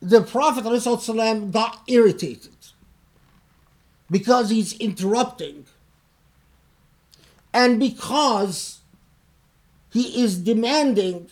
the 0.00 0.22
Prophet 0.22 0.64
ﷺ 0.64 1.50
got 1.50 1.80
irritated 1.88 2.54
because 4.08 4.50
he's 4.50 4.74
interrupting 4.74 5.66
and 7.52 7.80
because 7.80 8.80
he 9.90 10.22
is 10.22 10.38
demanding 10.38 11.30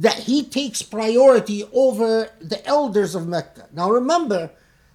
that 0.00 0.20
he 0.20 0.42
takes 0.42 0.80
priority 0.80 1.62
over 1.74 2.30
the 2.40 2.66
elders 2.66 3.14
of 3.14 3.28
Mecca. 3.28 3.68
Now 3.72 3.90
remember, 3.90 4.50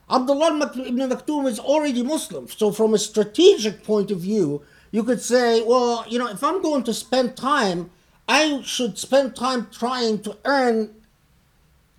Abdullah 0.09 0.71
ibn 0.75 0.97
Maktoum 0.97 1.47
is 1.47 1.59
already 1.59 2.01
Muslim. 2.01 2.47
So, 2.47 2.71
from 2.71 2.93
a 2.93 2.97
strategic 2.97 3.83
point 3.83 4.09
of 4.09 4.19
view, 4.19 4.63
you 4.91 5.03
could 5.03 5.21
say, 5.21 5.61
well, 5.61 6.05
you 6.07 6.17
know, 6.17 6.27
if 6.27 6.43
I'm 6.43 6.59
going 6.61 6.83
to 6.83 6.93
spend 6.93 7.37
time, 7.37 7.91
I 8.27 8.61
should 8.63 8.97
spend 8.97 9.35
time 9.35 9.67
trying 9.71 10.21
to 10.23 10.37
earn 10.43 10.95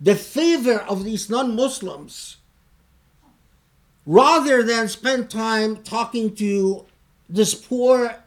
the 0.01 0.15
favor 0.15 0.79
of 0.79 1.05
these 1.05 1.29
non 1.29 1.55
Muslims 1.55 2.37
rather 4.05 4.63
than 4.63 4.89
spend 4.89 5.29
time 5.29 5.77
talking 5.77 6.35
to 6.35 6.85
this 7.29 7.55
poor 7.55 8.17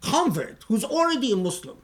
convert 0.00 0.64
who's 0.66 0.84
already 0.84 1.30
a 1.30 1.36
Muslim. 1.36 1.81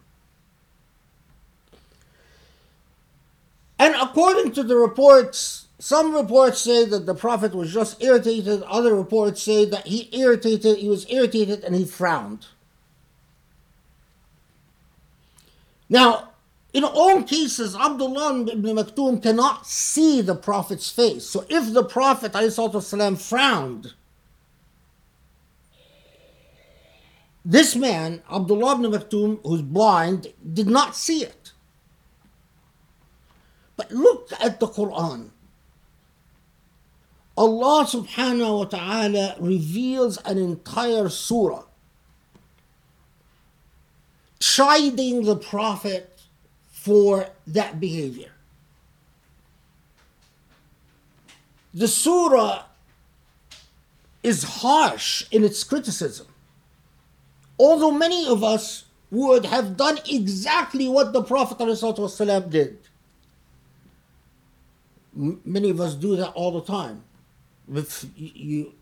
And 3.79 3.95
according 3.95 4.53
to 4.53 4.63
the 4.63 4.75
reports, 4.75 5.67
some 5.79 6.15
reports 6.15 6.61
say 6.61 6.85
that 6.85 7.05
the 7.05 7.15
Prophet 7.15 7.53
was 7.53 7.73
just 7.73 8.01
irritated, 8.01 8.63
other 8.63 8.95
reports 8.95 9.41
say 9.41 9.65
that 9.65 9.87
he 9.87 10.09
irritated, 10.17 10.77
he 10.77 10.87
was 10.87 11.05
irritated 11.09 11.63
and 11.63 11.75
he 11.75 11.85
frowned. 11.85 12.47
Now, 15.89 16.29
in 16.73 16.83
all 16.83 17.21
cases, 17.23 17.75
Abdullah 17.75 18.47
ibn 18.51 18.75
Maktoum 18.75 19.21
cannot 19.21 19.67
see 19.67 20.21
the 20.21 20.35
Prophet's 20.35 20.89
face. 20.89 21.25
So 21.25 21.45
if 21.49 21.73
the 21.73 21.83
Prophet 21.83 22.31
والسلام, 22.31 23.19
frowned, 23.19 23.93
This 27.45 27.75
man, 27.75 28.23
Abdullah 28.31 28.75
ibn 28.75 28.91
Maktoum, 28.91 29.39
who's 29.43 29.61
blind, 29.61 30.27
did 30.53 30.67
not 30.67 30.95
see 30.95 31.23
it. 31.23 31.36
But 33.78 33.92
look 33.92 34.28
at 34.40 34.60
the 34.60 34.66
Quran. 34.66 35.30
Allah 37.38 37.86
subhanahu 37.86 38.58
wa 38.58 38.64
ta'ala 38.64 39.36
reveals 39.38 40.18
an 40.26 40.36
entire 40.36 41.08
surah 41.08 41.62
chiding 44.40 45.22
the 45.22 45.36
Prophet 45.36 46.18
for 46.68 47.28
that 47.46 47.78
behavior. 47.78 48.32
The 51.72 51.86
surah 51.86 52.64
is 54.24 54.42
harsh 54.42 55.24
in 55.30 55.44
its 55.44 55.62
criticism. 55.62 56.26
Although 57.60 57.92
many 57.92 58.26
of 58.26 58.42
us 58.42 58.84
would 59.12 59.46
have 59.46 59.76
done 59.76 59.98
exactly 60.08 60.88
what 60.88 61.12
the 61.12 61.22
Prophet 61.22 61.58
ﷺ 61.58 62.50
did. 62.50 62.78
Many 65.18 65.70
of 65.70 65.80
us 65.80 65.94
do 65.94 66.16
that 66.16 66.30
all 66.30 66.52
the 66.52 66.62
time. 66.62 67.02
If 67.72 68.06
you, 68.16 68.72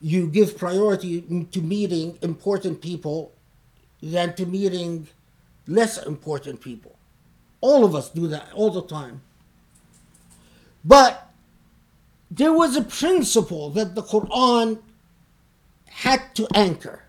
you 0.00 0.26
give 0.26 0.56
priority 0.56 1.46
to 1.52 1.60
meeting 1.60 2.18
important 2.22 2.80
people 2.80 3.32
than 4.02 4.34
to 4.34 4.46
meeting 4.46 5.06
less 5.66 6.02
important 6.04 6.60
people. 6.60 6.96
All 7.60 7.84
of 7.84 7.94
us 7.94 8.08
do 8.08 8.26
that 8.28 8.48
all 8.54 8.70
the 8.70 8.82
time. 8.82 9.20
But 10.84 11.30
there 12.30 12.52
was 12.52 12.74
a 12.74 12.82
principle 12.82 13.70
that 13.70 13.94
the 13.94 14.02
Quran 14.02 14.80
had 15.86 16.34
to 16.34 16.48
anchor. 16.54 17.04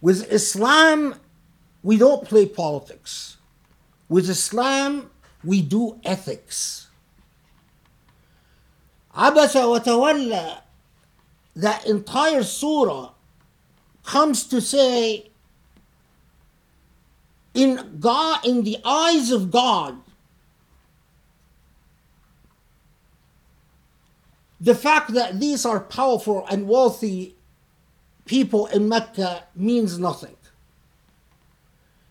With 0.00 0.30
Islam, 0.30 1.14
we 1.82 1.96
don't 1.96 2.24
play 2.24 2.46
politics. 2.46 3.36
With 4.08 4.28
Islam, 4.28 5.10
we 5.48 5.62
do 5.62 5.98
ethics. 6.04 6.88
Wa 9.16 9.30
tawalla, 9.30 10.60
that 11.56 11.86
entire 11.86 12.42
surah 12.42 13.12
comes 14.04 14.44
to 14.44 14.60
say, 14.60 15.30
in 17.54 17.96
God, 17.98 18.44
in 18.44 18.62
the 18.62 18.76
eyes 18.84 19.30
of 19.30 19.50
God, 19.50 19.96
the 24.60 24.74
fact 24.74 25.14
that 25.14 25.40
these 25.40 25.64
are 25.64 25.80
powerful 25.80 26.46
and 26.50 26.68
wealthy 26.68 27.34
people 28.26 28.66
in 28.66 28.86
Mecca 28.86 29.44
means 29.56 29.98
nothing. 29.98 30.36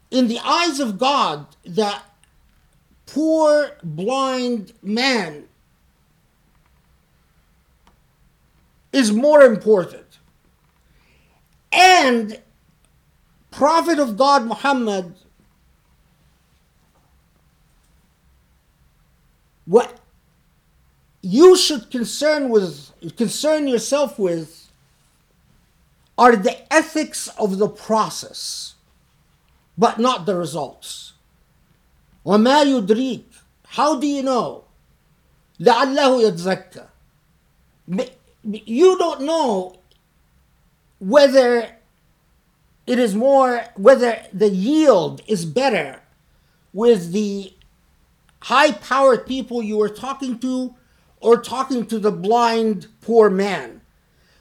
In 0.09 0.27
the 0.27 0.39
eyes 0.43 0.79
of 0.79 0.97
God, 0.97 1.45
that 1.65 2.01
poor 3.07 3.71
blind 3.83 4.73
man 4.83 5.47
is 8.93 9.11
more 9.11 9.41
important. 9.43 10.19
And 11.71 12.41
Prophet 13.51 13.99
of 13.99 14.17
God 14.17 14.45
Muhammad, 14.45 15.15
what 19.65 19.99
you 21.21 21.57
should 21.57 21.91
concern 21.91 22.49
with 22.49 22.91
concern 23.17 23.67
yourself 23.67 24.19
with 24.19 24.71
are 26.17 26.35
the 26.35 26.73
ethics 26.73 27.27
of 27.39 27.57
the 27.59 27.69
process. 27.69 28.75
but 29.77 29.99
not 29.99 30.25
the 30.25 30.35
results. 30.35 31.13
وما 32.26 32.62
يدريك 32.62 33.24
How 33.64 33.98
do 33.98 34.06
you 34.06 34.22
know? 34.22 34.64
لعله 35.60 36.22
يتزكى 36.22 36.86
You 38.44 38.98
don't 38.98 39.22
know 39.22 39.76
whether 40.98 41.68
it 42.86 42.98
is 42.98 43.14
more, 43.14 43.64
whether 43.76 44.22
the 44.32 44.48
yield 44.48 45.22
is 45.26 45.44
better 45.44 46.00
with 46.72 47.12
the 47.12 47.54
high 48.40 48.72
powered 48.72 49.26
people 49.26 49.62
you 49.62 49.80
are 49.80 49.88
talking 49.88 50.38
to 50.40 50.74
or 51.20 51.40
talking 51.40 51.86
to 51.86 51.98
the 51.98 52.10
blind 52.10 52.88
poor 53.00 53.30
man. 53.30 53.80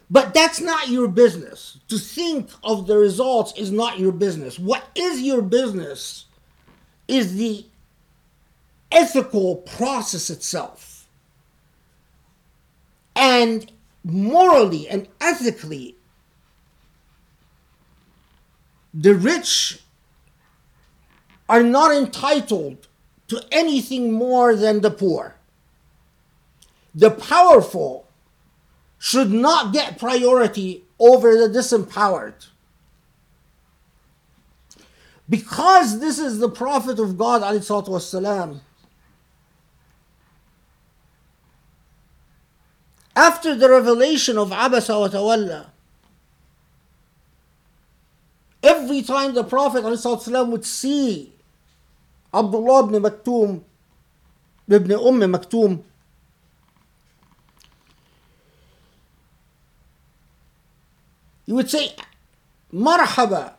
But 0.10 0.34
that's 0.34 0.60
not 0.60 0.90
your 0.90 1.08
business. 1.08 1.80
To 1.88 1.98
think 1.98 2.50
of 2.64 2.88
the 2.88 2.98
results 2.98 3.54
is 3.58 3.72
not 3.72 4.00
your 4.00 4.12
business. 4.12 4.60
What 4.60 4.84
is 4.96 5.22
your 5.22 5.42
business 5.42 6.26
is 7.08 7.36
the 7.36 7.66
ethical 8.92 9.58
process 9.58 10.30
itself. 10.30 11.08
And 13.16 13.72
morally 14.04 14.88
and 14.88 15.08
ethically, 15.20 15.96
the 18.94 19.16
rich 19.16 19.80
are 21.48 21.64
not 21.64 21.94
entitled 21.94 22.88
to 23.28 23.44
anything 23.52 24.12
more 24.12 24.56
than 24.56 24.82
the 24.82 24.92
poor. 24.92 25.36
The 26.94 27.12
powerful 27.12 28.08
should 28.98 29.32
not 29.32 29.74
get 29.74 29.98
priority 29.98 30.84
over 31.00 31.36
the 31.36 31.48
disempowered. 31.48 32.48
Because 35.30 36.00
this 36.00 36.20
is 36.20 36.40
the 36.40 36.50
Prophet 36.50 37.00
of 37.00 37.18
God, 37.18 37.42
والسلام, 37.42 38.60
after 43.17 43.55
the 43.55 43.69
revelation 43.69 44.37
of 44.37 44.51
Abasa 44.51 45.01
wa 45.01 45.09
Tawalla, 45.09 45.67
every 48.63 49.01
time 49.01 49.33
the 49.33 49.43
Prophet 49.43 49.83
would 49.83 50.65
see 50.65 51.33
Abdullah 52.35 52.87
ibn 52.87 53.03
Maktoum, 53.03 53.63
ibn 54.69 54.93
Umm 54.93 55.21
Maktoum, 55.33 55.83
you 61.47 61.55
would 61.55 61.71
say, 61.71 61.95
Marhaba, 62.71 63.55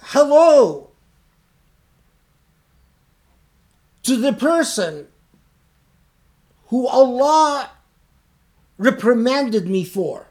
hello 0.00 0.90
to 4.04 4.16
the 4.16 4.32
person 4.32 5.08
who 6.74 6.88
Allah 6.88 7.70
reprimanded 8.78 9.68
me 9.68 9.84
for. 9.84 10.26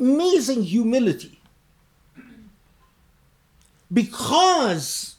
Amazing 0.00 0.62
humility. 0.62 1.42
Because 3.92 5.16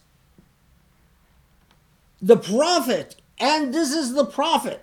the 2.20 2.36
Prophet, 2.36 3.18
and 3.38 3.76
this 3.76 3.92
is 3.92 4.16
the 4.16 4.26
Prophet, 4.26 4.82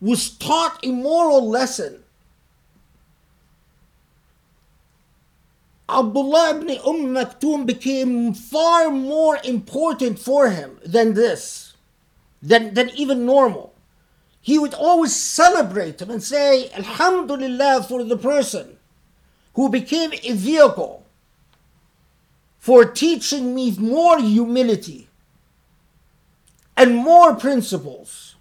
was 0.00 0.30
taught 0.30 0.82
a 0.82 0.90
moral 0.90 1.46
lesson 1.46 2.04
Abdullah 5.86 6.56
ibn 6.56 6.70
Umm 6.86 7.14
Maktoum 7.14 7.66
became 7.66 8.32
far 8.32 8.90
more 8.90 9.38
important 9.44 10.18
for 10.18 10.48
him 10.48 10.78
than 10.82 11.12
this, 11.12 11.67
than, 12.42 12.74
than 12.74 12.90
even 12.90 13.26
normal. 13.26 13.74
He 14.40 14.58
would 14.58 14.74
always 14.74 15.14
celebrate 15.14 16.00
him 16.00 16.10
and 16.10 16.22
say, 16.22 16.70
Alhamdulillah 16.70 17.84
for 17.88 18.04
the 18.04 18.16
person 18.16 18.78
who 19.54 19.68
became 19.68 20.12
a 20.22 20.32
vehicle 20.32 21.04
for 22.58 22.84
teaching 22.84 23.54
me 23.54 23.74
more 23.78 24.20
humility 24.20 25.08
and 26.76 26.94
more 26.94 27.34
principles 27.34 28.36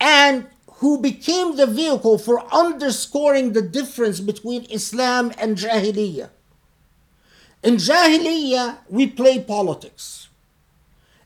and 0.00 0.46
who 0.78 1.00
became 1.00 1.56
the 1.56 1.66
vehicle 1.66 2.18
for 2.18 2.44
underscoring 2.52 3.52
the 3.52 3.62
difference 3.62 4.20
between 4.20 4.64
Islam 4.64 5.32
and 5.38 5.56
Jahiliyyah. 5.56 6.30
In 7.62 7.76
Jahiliyyah, 7.76 8.78
we 8.88 9.06
play 9.06 9.40
politics. 9.40 10.23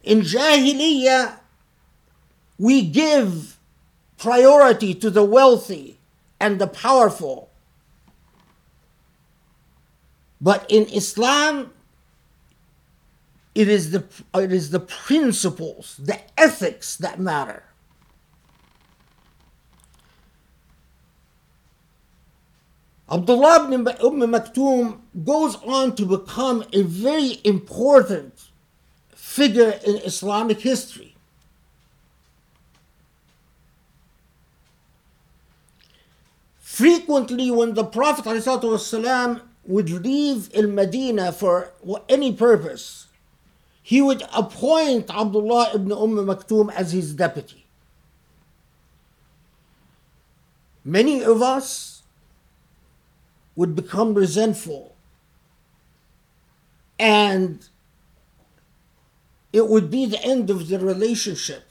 In 0.08 0.22
Jahiliyyah, 0.22 1.34
we 2.56 2.80
give 2.80 3.58
priority 4.16 4.94
to 4.94 5.10
the 5.10 5.22
wealthy 5.22 5.98
and 6.40 6.58
the 6.58 6.66
powerful. 6.66 7.50
But 10.40 10.64
in 10.70 10.84
Islam, 10.84 11.72
it 13.54 13.68
is 13.68 13.90
the, 13.90 14.02
it 14.34 14.50
is 14.50 14.70
the 14.70 14.80
principles, 14.80 16.00
the 16.02 16.18
ethics 16.38 16.96
that 16.96 17.20
matter. 17.20 17.64
Abdullah 23.10 23.70
ibn 23.70 23.86
Umm 23.86 24.20
Maktoum 24.32 25.00
goes 25.22 25.56
on 25.56 25.94
to 25.96 26.06
become 26.06 26.64
a 26.72 26.80
very 26.80 27.42
important 27.44 28.47
figure 29.28 29.78
in 29.86 29.96
Islamic 29.98 30.58
history. 30.60 31.14
Frequently, 36.58 37.50
when 37.50 37.74
the 37.74 37.84
Prophet 37.84 38.24
ﷺ 38.24 39.42
would 39.64 39.90
leave 39.90 40.48
Al 40.56 40.68
Medina 40.68 41.30
for 41.30 41.72
any 42.08 42.32
purpose, 42.32 43.08
he 43.82 44.00
would 44.00 44.22
appoint 44.34 45.10
Abdullah 45.10 45.72
ibn 45.74 45.92
Umm 45.92 46.16
Maktoum 46.26 46.72
as 46.72 46.92
his 46.92 47.14
deputy. 47.14 47.66
Many 50.84 51.22
of 51.22 51.42
us 51.42 52.02
would 53.54 53.76
become 53.76 54.14
resentful. 54.14 54.96
And 56.98 57.68
it 59.52 59.68
would 59.68 59.90
be 59.90 60.06
the 60.06 60.22
end 60.22 60.50
of 60.50 60.68
the 60.68 60.78
relationship 60.78 61.64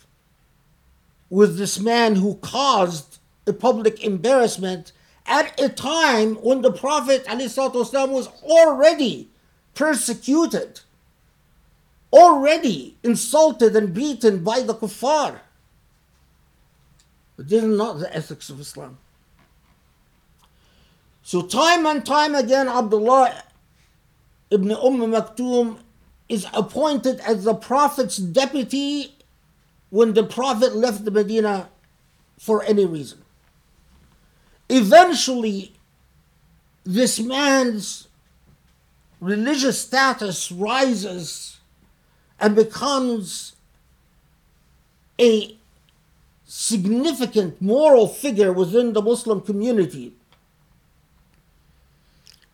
with 1.30 1.58
this 1.58 1.80
man 1.80 2.16
who 2.16 2.36
caused 2.36 3.20
a 3.46 3.54
public 3.54 4.04
embarrassment 4.04 4.92
at 5.26 5.60
a 5.60 5.70
time 5.70 6.36
when 6.36 6.62
the 6.62 6.72
Prophet 6.72 7.26
ﷺ 7.26 8.10
was 8.10 8.28
already 8.44 9.30
persecuted, 9.76 10.80
already 12.14 12.98
insulted 13.04 13.76
and 13.76 13.94
beaten 13.94 14.44
by 14.44 14.62
the 14.62 14.74
kuffar. 14.74 15.40
But 17.36 17.50
this 17.50 17.64
is 17.64 17.78
not 17.78 18.00
the 18.00 18.16
ethics 18.16 18.50
of 18.50 18.60
Islam. 18.60 18.98
So 21.22 21.42
time 21.42 21.86
and 21.86 22.06
time 22.06 22.34
again, 22.36 22.70
Abdullah 22.70 23.44
ibn 24.50 24.72
Umm 24.72 25.02
Maktoum 25.12 25.78
is 26.30 26.46
appointed 26.54 27.20
as 27.22 27.44
the 27.44 27.54
Prophet's 27.54 28.18
deputy 28.18 29.16
when 29.90 30.14
the 30.14 30.24
Prophet 30.24 30.76
left 30.76 31.06
the 31.06 31.12
Medina 31.12 31.70
for 32.38 32.64
any 32.64 32.86
reason. 32.86 33.20
Eventually, 34.70 35.74
this 36.84 37.20
man's 37.20 38.08
religious 39.20 39.80
status 39.82 40.52
rises 40.52 41.58
and 42.40 42.56
becomes 42.56 43.56
a 45.20 45.58
significant 46.46 47.62
moral 47.62 48.08
figure 48.08 48.54
within 48.54 48.94
the 48.94 49.02
Muslim 49.02 49.42
community 49.42 50.14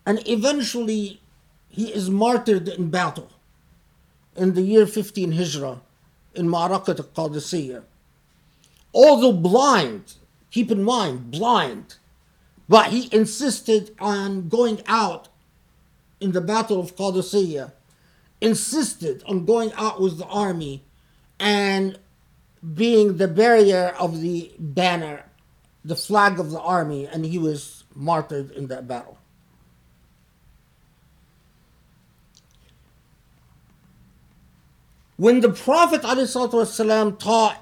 and 0.06 0.28
eventually 0.28 1.22
he 1.70 1.94
is 1.94 2.10
martyred 2.10 2.68
in 2.68 2.90
battle 2.90 3.30
in 4.36 4.54
the 4.54 4.62
year 4.62 4.86
15 4.86 5.34
Hijrah 5.34 5.82
in 6.36 6.48
Ma'rakat 6.48 7.00
al-Qadisiyah. 7.00 7.84
Although 8.94 9.34
blind, 9.34 10.14
keep 10.52 10.72
in 10.72 10.84
mind, 10.84 11.32
blind, 11.32 11.96
but 12.70 12.88
he 12.88 13.10
insisted 13.12 13.96
on 14.00 14.50
going 14.50 14.82
out 14.88 15.28
in 16.20 16.32
the 16.32 16.42
Battle 16.42 16.80
of 16.80 16.96
Qadisiyah, 16.96 17.72
insisted 18.40 19.24
on 19.26 19.46
going 19.46 19.72
out 19.74 20.02
with 20.02 20.18
the 20.18 20.26
army 20.26 20.84
and 21.40 22.00
being 22.74 23.18
the 23.18 23.28
barrier 23.28 23.94
of 24.00 24.22
the 24.22 24.52
banner, 24.58 25.26
the 25.84 25.96
flag 25.96 26.40
of 26.40 26.52
the 26.52 26.60
army, 26.60 27.06
and 27.06 27.26
he 27.26 27.38
was 27.38 27.84
martyred 27.94 28.52
in 28.52 28.68
that 28.68 28.88
battle. 28.88 29.18
When 35.18 35.42
the 35.42 35.50
Prophet 35.50 36.02
ﷺ 36.02 37.20
taught 37.20 37.58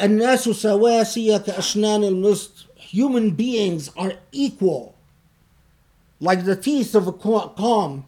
الناس 0.00 0.48
سواسية 0.48 1.44
كأسنان 1.44 2.04
المشط 2.04 2.66
human 2.76 3.30
beings 3.32 3.90
are 3.96 4.14
equal. 4.32 4.94
Like 6.20 6.44
the 6.44 6.56
teeth 6.56 6.94
of 6.94 7.06
a 7.06 7.12
comb. 7.12 8.06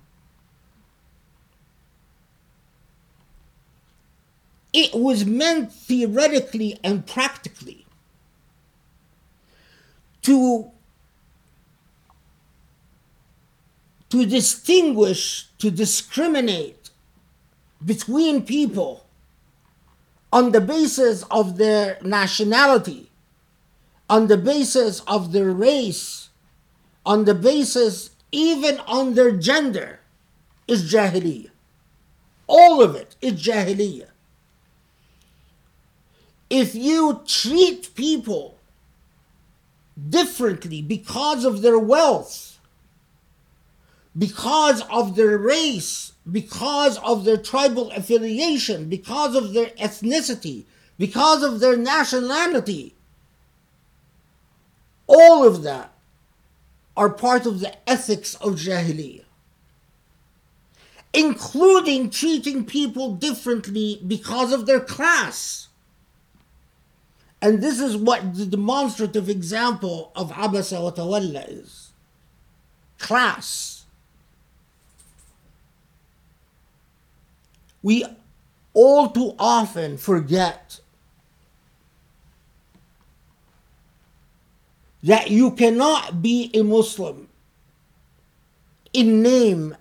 It 4.73 4.95
was 4.95 5.25
meant 5.25 5.73
theoretically 5.73 6.79
and 6.83 7.07
practically 7.07 7.85
to 10.23 10.71
to 14.11 14.27
distinguish 14.27 15.47
to 15.59 15.71
discriminate 15.71 16.91
between 17.85 18.45
people 18.45 19.07
on 20.33 20.53
the 20.53 20.61
basis 20.61 21.25
of 21.31 21.57
their 21.57 21.99
nationality 22.03 23.11
on 24.09 24.27
the 24.27 24.37
basis 24.37 25.01
of 25.01 25.33
their 25.33 25.51
race 25.51 26.29
on 27.07 27.25
the 27.25 27.35
basis 27.35 28.11
even 28.33 28.79
on 28.81 29.15
their 29.15 29.33
gender 29.33 30.01
is 30.69 30.93
jahiliyyah 30.93 31.51
all 32.47 32.83
of 32.83 32.95
it 32.95 33.17
is 33.21 33.35
jahiliyyah 33.35 34.11
if 36.51 36.75
you 36.75 37.23
treat 37.27 37.95
people 37.95 38.59
differently 40.09 40.83
because 40.83 41.45
of 41.45 41.63
their 41.63 41.79
wealth, 41.79 42.50
because 44.21 44.83
of 44.91 45.17
their 45.17 45.39
race, 45.39 46.13
because 46.31 46.99
of 46.99 47.25
their 47.25 47.39
tribal 47.39 47.91
affiliation, 47.93 48.87
because 48.87 49.35
of 49.35 49.55
their 49.55 49.69
ethnicity, 49.81 50.65
because 50.99 51.43
of 51.43 51.59
their 51.61 51.75
nationality, 51.75 52.95
all 55.07 55.47
of 55.47 55.63
that 55.63 55.95
are 56.99 57.09
part 57.09 57.47
of 57.47 57.61
the 57.61 57.75
ethics 57.89 58.35
of 58.35 58.57
Jahiliyyah, 58.57 59.25
including 61.15 62.11
treating 62.11 62.67
people 62.67 63.15
differently 63.15 64.03
because 64.07 64.53
of 64.53 64.67
their 64.67 64.81
class. 64.81 65.69
And 67.41 67.63
this 67.63 67.81
is 67.81 67.97
what 67.97 68.35
the 68.35 68.45
demonstrative 68.45 69.31
example 69.31 70.13
of 70.15 70.31
Abasa 70.33 70.83
wa 70.83 70.91
Tawalla 70.91 71.49
is. 71.49 71.93
Class. 72.99 73.70
We 77.83 78.05
all 78.73 79.09
too 79.11 79.35
often 79.39 79.97
forget 79.97 80.81
that 85.03 85.31
you 85.31 85.53
cannot 85.53 86.23
be 86.23 86.51
a 86.55 86.63
Muslim 86.63 87.29
in 88.93 89.23
name, 89.23 89.77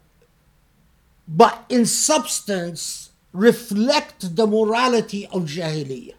but 1.28 1.66
in 1.70 1.86
substance 1.86 3.10
reflect 3.34 4.36
the 4.36 4.48
morality 4.48 5.28
of 5.28 5.44
Jahiliyyah. 5.44 6.14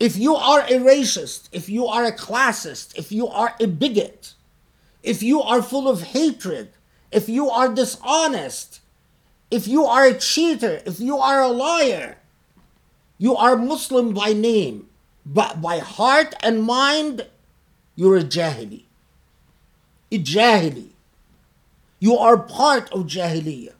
If 0.00 0.16
you 0.16 0.34
are 0.34 0.60
a 0.62 0.78
racist, 0.80 1.48
if 1.52 1.68
you 1.68 1.86
are 1.86 2.04
a 2.04 2.12
classist, 2.12 2.96
if 2.96 3.12
you 3.12 3.28
are 3.28 3.54
a 3.60 3.66
bigot, 3.66 4.34
if 5.02 5.22
you 5.22 5.40
are 5.40 5.62
full 5.62 5.88
of 5.88 6.02
hatred, 6.02 6.70
if 7.12 7.28
you 7.28 7.48
are 7.48 7.72
dishonest, 7.72 8.80
if 9.50 9.68
you 9.68 9.84
are 9.84 10.06
a 10.06 10.18
cheater, 10.18 10.80
if 10.86 11.00
you 11.00 11.18
are 11.18 11.42
a 11.42 11.48
liar, 11.48 12.18
you 13.18 13.36
are 13.36 13.56
Muslim 13.56 14.12
by 14.12 14.32
name, 14.32 14.88
but 15.24 15.62
by 15.62 15.78
heart 15.78 16.34
and 16.42 16.62
mind, 16.62 17.26
you're 17.94 18.16
a 18.16 18.24
Jahili. 18.24 18.84
A 20.10 20.18
Jahili. 20.18 20.90
You 22.00 22.18
are 22.18 22.36
part 22.36 22.92
of 22.92 23.06
Jahiliyyah. 23.06 23.72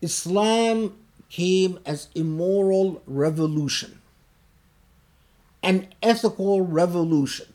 Islam 0.00 0.96
came 1.28 1.78
as 1.84 2.08
a 2.14 2.22
moral 2.22 3.02
revolution, 3.06 4.00
an 5.62 5.88
ethical 6.02 6.62
revolution. 6.62 7.52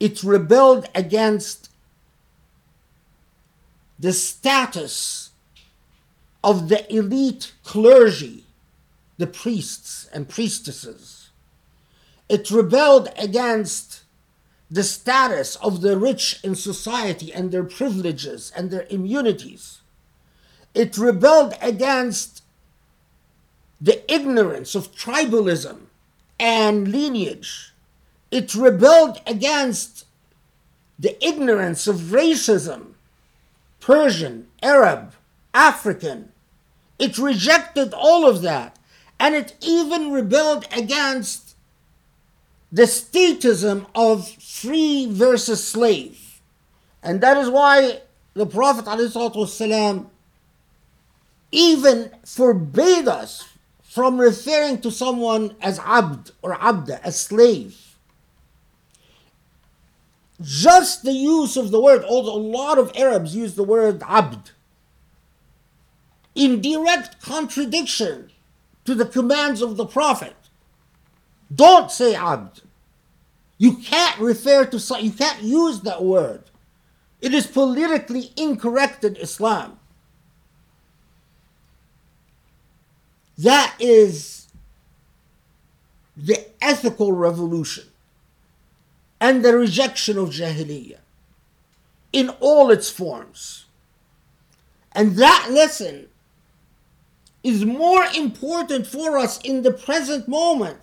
It 0.00 0.22
rebelled 0.24 0.88
against 0.94 1.70
the 3.98 4.14
status 4.14 5.30
of 6.42 6.70
the 6.70 6.90
elite 6.92 7.52
clergy, 7.62 8.44
the 9.18 9.26
priests 9.26 10.08
and 10.12 10.26
priestesses. 10.26 11.28
It 12.30 12.50
rebelled 12.50 13.10
against 13.18 14.04
the 14.70 14.84
status 14.84 15.56
of 15.56 15.82
the 15.82 15.98
rich 15.98 16.38
in 16.42 16.54
society 16.54 17.32
and 17.32 17.50
their 17.50 17.64
privileges 17.64 18.52
and 18.56 18.70
their 18.70 18.86
immunities. 18.88 19.80
It 20.74 20.96
rebelled 20.96 21.54
against 21.60 22.42
the 23.80 24.10
ignorance 24.12 24.74
of 24.74 24.94
tribalism 24.94 25.88
and 26.38 26.88
lineage. 26.88 27.72
It 28.30 28.54
rebelled 28.54 29.20
against 29.26 30.06
the 30.98 31.22
ignorance 31.24 31.86
of 31.86 31.96
racism, 31.96 32.92
Persian, 33.80 34.48
Arab, 34.62 35.12
African. 35.54 36.32
It 36.98 37.18
rejected 37.18 37.94
all 37.94 38.28
of 38.28 38.42
that. 38.42 38.78
And 39.18 39.34
it 39.34 39.56
even 39.60 40.12
rebelled 40.12 40.66
against 40.74 41.56
the 42.72 42.82
statism 42.82 43.86
of 43.94 44.28
free 44.28 45.06
versus 45.10 45.66
slave. 45.66 46.40
And 47.02 47.20
that 47.20 47.36
is 47.36 47.50
why 47.50 48.00
the 48.34 48.46
Prophet 48.46 48.84
ﷺ 48.84 50.06
even 51.52 52.10
forbade 52.24 53.08
us 53.08 53.48
from 53.82 54.20
referring 54.20 54.80
to 54.82 54.90
someone 54.90 55.56
as 55.60 55.80
abd 55.80 56.30
or 56.42 56.54
abda, 56.54 57.00
as 57.02 57.20
slave. 57.20 57.89
Just 60.40 61.02
the 61.02 61.12
use 61.12 61.56
of 61.56 61.70
the 61.70 61.80
word, 61.80 62.02
although 62.04 62.34
a 62.34 62.40
lot 62.40 62.78
of 62.78 62.92
Arabs 62.96 63.36
use 63.36 63.54
the 63.54 63.64
word 63.64 64.02
abd, 64.06 64.52
in 66.34 66.62
direct 66.62 67.20
contradiction 67.20 68.30
to 68.86 68.94
the 68.94 69.04
commands 69.04 69.60
of 69.60 69.76
the 69.76 69.84
Prophet. 69.84 70.36
Don't 71.54 71.90
say 71.90 72.14
abd. 72.14 72.62
You 73.58 73.76
can't 73.76 74.18
refer 74.18 74.64
to, 74.64 75.02
you 75.02 75.12
can't 75.12 75.42
use 75.42 75.80
that 75.82 76.02
word. 76.02 76.44
It 77.20 77.34
is 77.34 77.46
politically 77.46 78.32
incorrect 78.36 79.04
in 79.04 79.16
Islam. 79.16 79.78
That 83.36 83.74
is 83.78 84.48
the 86.16 86.46
ethical 86.62 87.12
revolution 87.12 87.89
and 89.20 89.44
the 89.44 89.56
rejection 89.56 90.16
of 90.18 90.30
Jahiliyyah 90.30 90.98
in 92.12 92.30
all 92.40 92.70
its 92.70 92.90
forms. 92.90 93.66
And 94.92 95.16
that 95.16 95.48
lesson 95.50 96.08
is 97.42 97.64
more 97.64 98.04
important 98.16 98.86
for 98.86 99.18
us 99.18 99.40
in 99.40 99.62
the 99.62 99.72
present 99.72 100.26
moment 100.26 100.80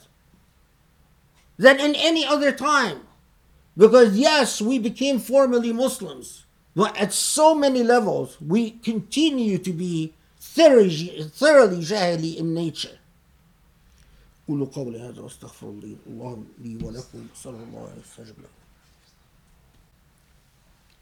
than 1.57 1.79
in 1.79 1.95
any 1.95 2.25
other 2.25 2.51
time. 2.51 3.01
Because, 3.75 4.17
yes, 4.17 4.61
we 4.61 4.79
became 4.79 5.19
formally 5.19 5.71
Muslims, 5.71 6.45
but 6.75 6.97
at 6.97 7.13
so 7.13 7.53
many 7.53 7.83
levels, 7.83 8.37
we 8.41 8.71
continue 8.71 9.57
to 9.59 9.71
be 9.71 10.13
thoroughly, 10.39 11.29
thoroughly 11.31 11.77
jahili 11.81 12.37
in 12.37 12.53
nature. 12.53 12.96
قولوا 14.47 14.67
قولي 14.67 14.99
هذا 15.01 15.21
وأستغفر 15.21 15.69
الله 16.07 16.43
لي 16.59 16.75
ولكم 16.85 17.27
صلى 17.35 17.63
الله 17.63 17.89
عليه 17.89 18.01
وسلم. 18.01 18.45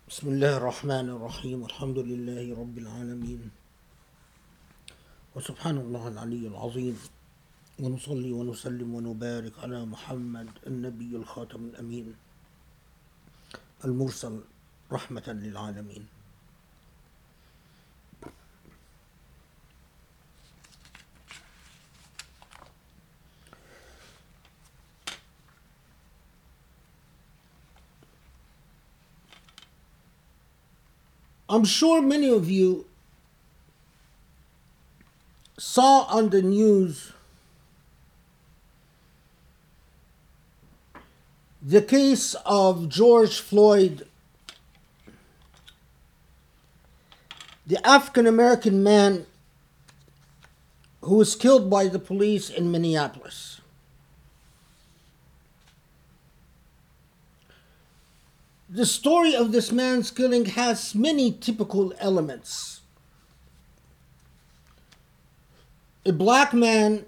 بسم 0.10 0.28
الله 0.28 0.58
الرحمن 0.58 1.10
الرحيم. 1.10 1.66
الحمد 1.66 1.98
لله 1.98 2.60
رب 2.60 2.78
العالمين. 2.78 3.52
وسبحان 5.36 5.78
الله 5.78 6.08
العلي 6.08 6.48
العظيم. 6.48 6.98
ونصلي 7.80 8.32
ونسلم 8.32 8.96
ونبارك 8.96 9.60
على 9.60 9.86
محمد 9.86 10.48
النبي 10.68 11.16
الخاتم 11.16 11.66
الأمين. 11.66 12.16
المرسل 13.86 14.42
رحمة 14.92 15.28
للعالمين. 15.28 16.15
I'm 31.48 31.64
sure 31.64 32.02
many 32.02 32.30
of 32.30 32.50
you 32.50 32.86
saw 35.58 36.02
on 36.04 36.30
the 36.30 36.42
news 36.42 37.14
the 41.62 41.82
case 41.82 42.36
of 42.46 42.90
George 42.90 43.40
Floyd, 43.40 44.08
the 47.66 47.86
African 47.88 48.28
American 48.28 48.84
man 48.84 49.26
who 51.02 51.16
was 51.16 51.36
killed 51.36 51.70
by 51.70 51.88
the 51.88 52.00
police 52.00 52.50
in 52.50 52.72
Minneapolis. 52.72 53.62
The 58.76 58.86
story 58.86 59.34
of 59.34 59.54
this 59.54 59.72
man's 59.72 60.12
killing 60.12 60.44
has 60.48 60.94
many 60.94 61.32
typical 61.32 61.94
elements. 61.98 62.82
A 66.06 66.12
black 66.12 66.54
man 66.54 67.06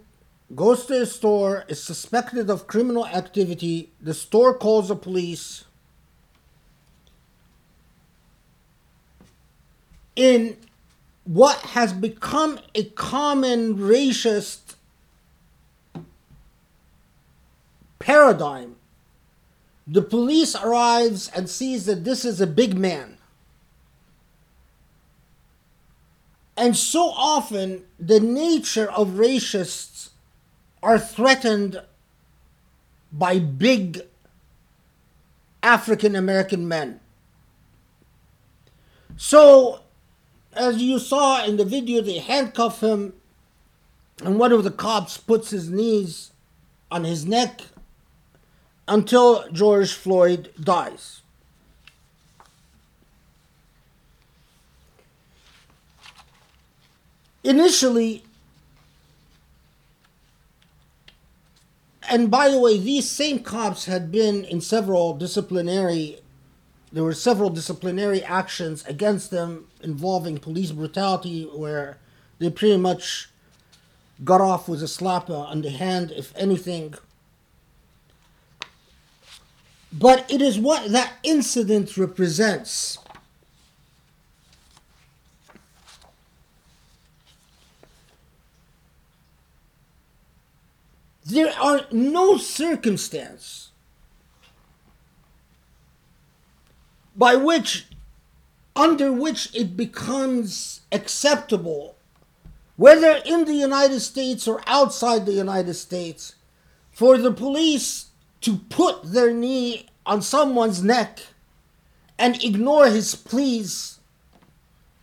goes 0.55 0.85
to 0.85 1.01
a 1.01 1.05
store, 1.05 1.65
is 1.67 1.83
suspected 1.83 2.49
of 2.49 2.67
criminal 2.67 3.05
activity, 3.05 3.91
the 3.99 4.13
store 4.13 4.57
calls 4.57 4.87
the 4.87 4.95
police. 4.95 5.65
In 10.15 10.55
what 11.25 11.57
has 11.75 11.91
become 11.91 12.61
a 12.75 12.85
common 12.85 13.75
racist 13.75 14.75
paradigm, 17.99 18.77
the 19.87 20.01
police 20.01 20.53
arrives 20.53 21.29
and 21.29 21.49
sees 21.49 21.85
that 21.85 22.03
this 22.03 22.25
is 22.25 22.41
a 22.41 22.47
big 22.47 22.77
man. 22.77 23.17
And 26.57 26.75
so 26.75 27.09
often, 27.09 27.83
the 27.99 28.19
nature 28.19 28.91
of 28.91 29.09
racists 29.09 30.09
are 30.83 30.99
threatened 30.99 31.81
by 33.11 33.39
big 33.39 34.01
African 35.63 36.15
American 36.15 36.67
men. 36.67 36.99
So, 39.15 39.81
as 40.53 40.81
you 40.81 40.99
saw 40.99 41.45
in 41.45 41.57
the 41.57 41.65
video, 41.65 42.01
they 42.01 42.17
handcuff 42.17 42.81
him, 42.81 43.13
and 44.23 44.37
one 44.37 44.51
of 44.51 44.63
the 44.63 44.71
cops 44.71 45.17
puts 45.17 45.51
his 45.51 45.69
knees 45.69 46.31
on 46.91 47.03
his 47.03 47.25
neck 47.25 47.61
until 48.87 49.49
George 49.51 49.93
Floyd 49.93 50.51
dies. 50.61 51.21
Initially, 57.43 58.23
and 62.09 62.29
by 62.29 62.49
the 62.49 62.59
way, 62.59 62.77
these 62.77 63.09
same 63.09 63.39
cops 63.39 63.85
had 63.85 64.11
been 64.11 64.43
in 64.45 64.59
several 64.59 65.13
disciplinary, 65.13 66.19
there 66.91 67.03
were 67.03 67.13
several 67.13 67.49
disciplinary 67.49 68.23
actions 68.23 68.85
against 68.85 69.31
them 69.31 69.67
involving 69.81 70.37
police 70.37 70.71
brutality 70.71 71.43
where 71.53 71.97
they 72.39 72.49
pretty 72.49 72.77
much 72.77 73.29
got 74.23 74.41
off 74.41 74.67
with 74.67 74.81
a 74.81 74.87
slap 74.87 75.29
on 75.29 75.61
the 75.61 75.69
hand, 75.69 76.11
if 76.11 76.35
anything. 76.35 76.95
But 79.91 80.29
it 80.29 80.41
is 80.41 80.59
what 80.59 80.91
that 80.91 81.13
incident 81.23 81.97
represents. 81.97 82.97
There 91.25 91.53
are 91.59 91.81
no 91.91 92.37
circumstance 92.37 93.71
by 97.17 97.35
which, 97.35 97.87
under 98.75 99.11
which 99.11 99.53
it 99.53 99.75
becomes 99.75 100.81
acceptable, 100.91 101.95
whether 102.77 103.19
in 103.25 103.45
the 103.45 103.55
United 103.55 103.99
States 103.99 104.47
or 104.47 104.61
outside 104.67 105.25
the 105.25 105.33
United 105.33 105.73
States, 105.73 106.35
for 106.91 107.17
the 107.17 107.31
police 107.31 108.06
to 108.47 108.55
put 108.69 109.03
their 109.03 109.33
knee 109.33 109.85
on 110.05 110.21
someone's 110.21 110.81
neck 110.81 111.19
and 112.17 112.41
ignore 112.41 112.87
his 112.87 113.13
pleas. 113.13 113.99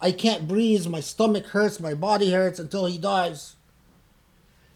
I 0.00 0.12
can't 0.12 0.48
breathe, 0.48 0.86
my 0.86 1.00
stomach 1.00 1.48
hurts, 1.48 1.78
my 1.78 1.92
body 1.92 2.32
hurts 2.32 2.58
until 2.58 2.86
he 2.86 2.96
dies. 2.96 3.56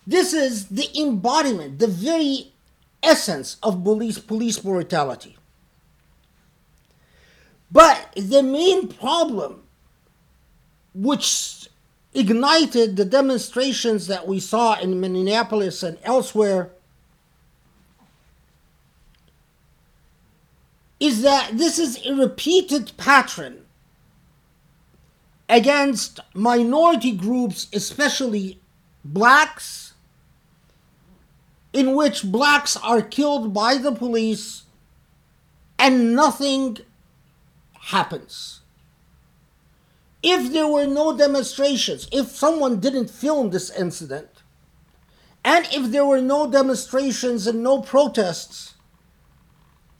This 0.06 0.34
is 0.34 0.66
the 0.66 0.86
embodiment, 1.00 1.78
the 1.78 1.86
very 1.86 2.52
essence 3.02 3.56
of 3.62 3.82
police, 3.82 4.18
police 4.18 4.58
brutality. 4.58 5.38
But 7.72 8.12
the 8.16 8.42
main 8.42 8.88
problem, 8.88 9.62
which 10.94 11.70
ignited 12.12 12.96
the 12.96 13.06
demonstrations 13.06 14.08
that 14.08 14.28
we 14.28 14.40
saw 14.40 14.78
in 14.78 15.00
Minneapolis 15.00 15.82
and 15.82 15.96
elsewhere, 16.02 16.72
is 21.00 21.22
that 21.22 21.56
this 21.56 21.78
is 21.78 22.04
a 22.04 22.14
repeated 22.14 22.92
pattern 22.96 23.64
against 25.48 26.20
minority 26.34 27.12
groups, 27.12 27.68
especially 27.72 28.60
blacks, 29.04 29.94
in 31.72 31.94
which 31.94 32.24
blacks 32.24 32.76
are 32.76 33.02
killed 33.02 33.54
by 33.54 33.76
the 33.76 33.92
police 33.92 34.64
and 35.78 36.14
nothing 36.14 36.78
happens. 37.80 38.60
If 40.22 40.52
there 40.52 40.66
were 40.66 40.86
no 40.86 41.16
demonstrations, 41.16 42.08
if 42.10 42.28
someone 42.30 42.80
didn't 42.80 43.08
film 43.08 43.50
this 43.50 43.70
incident, 43.70 44.28
and 45.44 45.66
if 45.72 45.92
there 45.92 46.04
were 46.04 46.20
no 46.20 46.50
demonstrations 46.50 47.46
and 47.46 47.62
no 47.62 47.80
protests, 47.80 48.74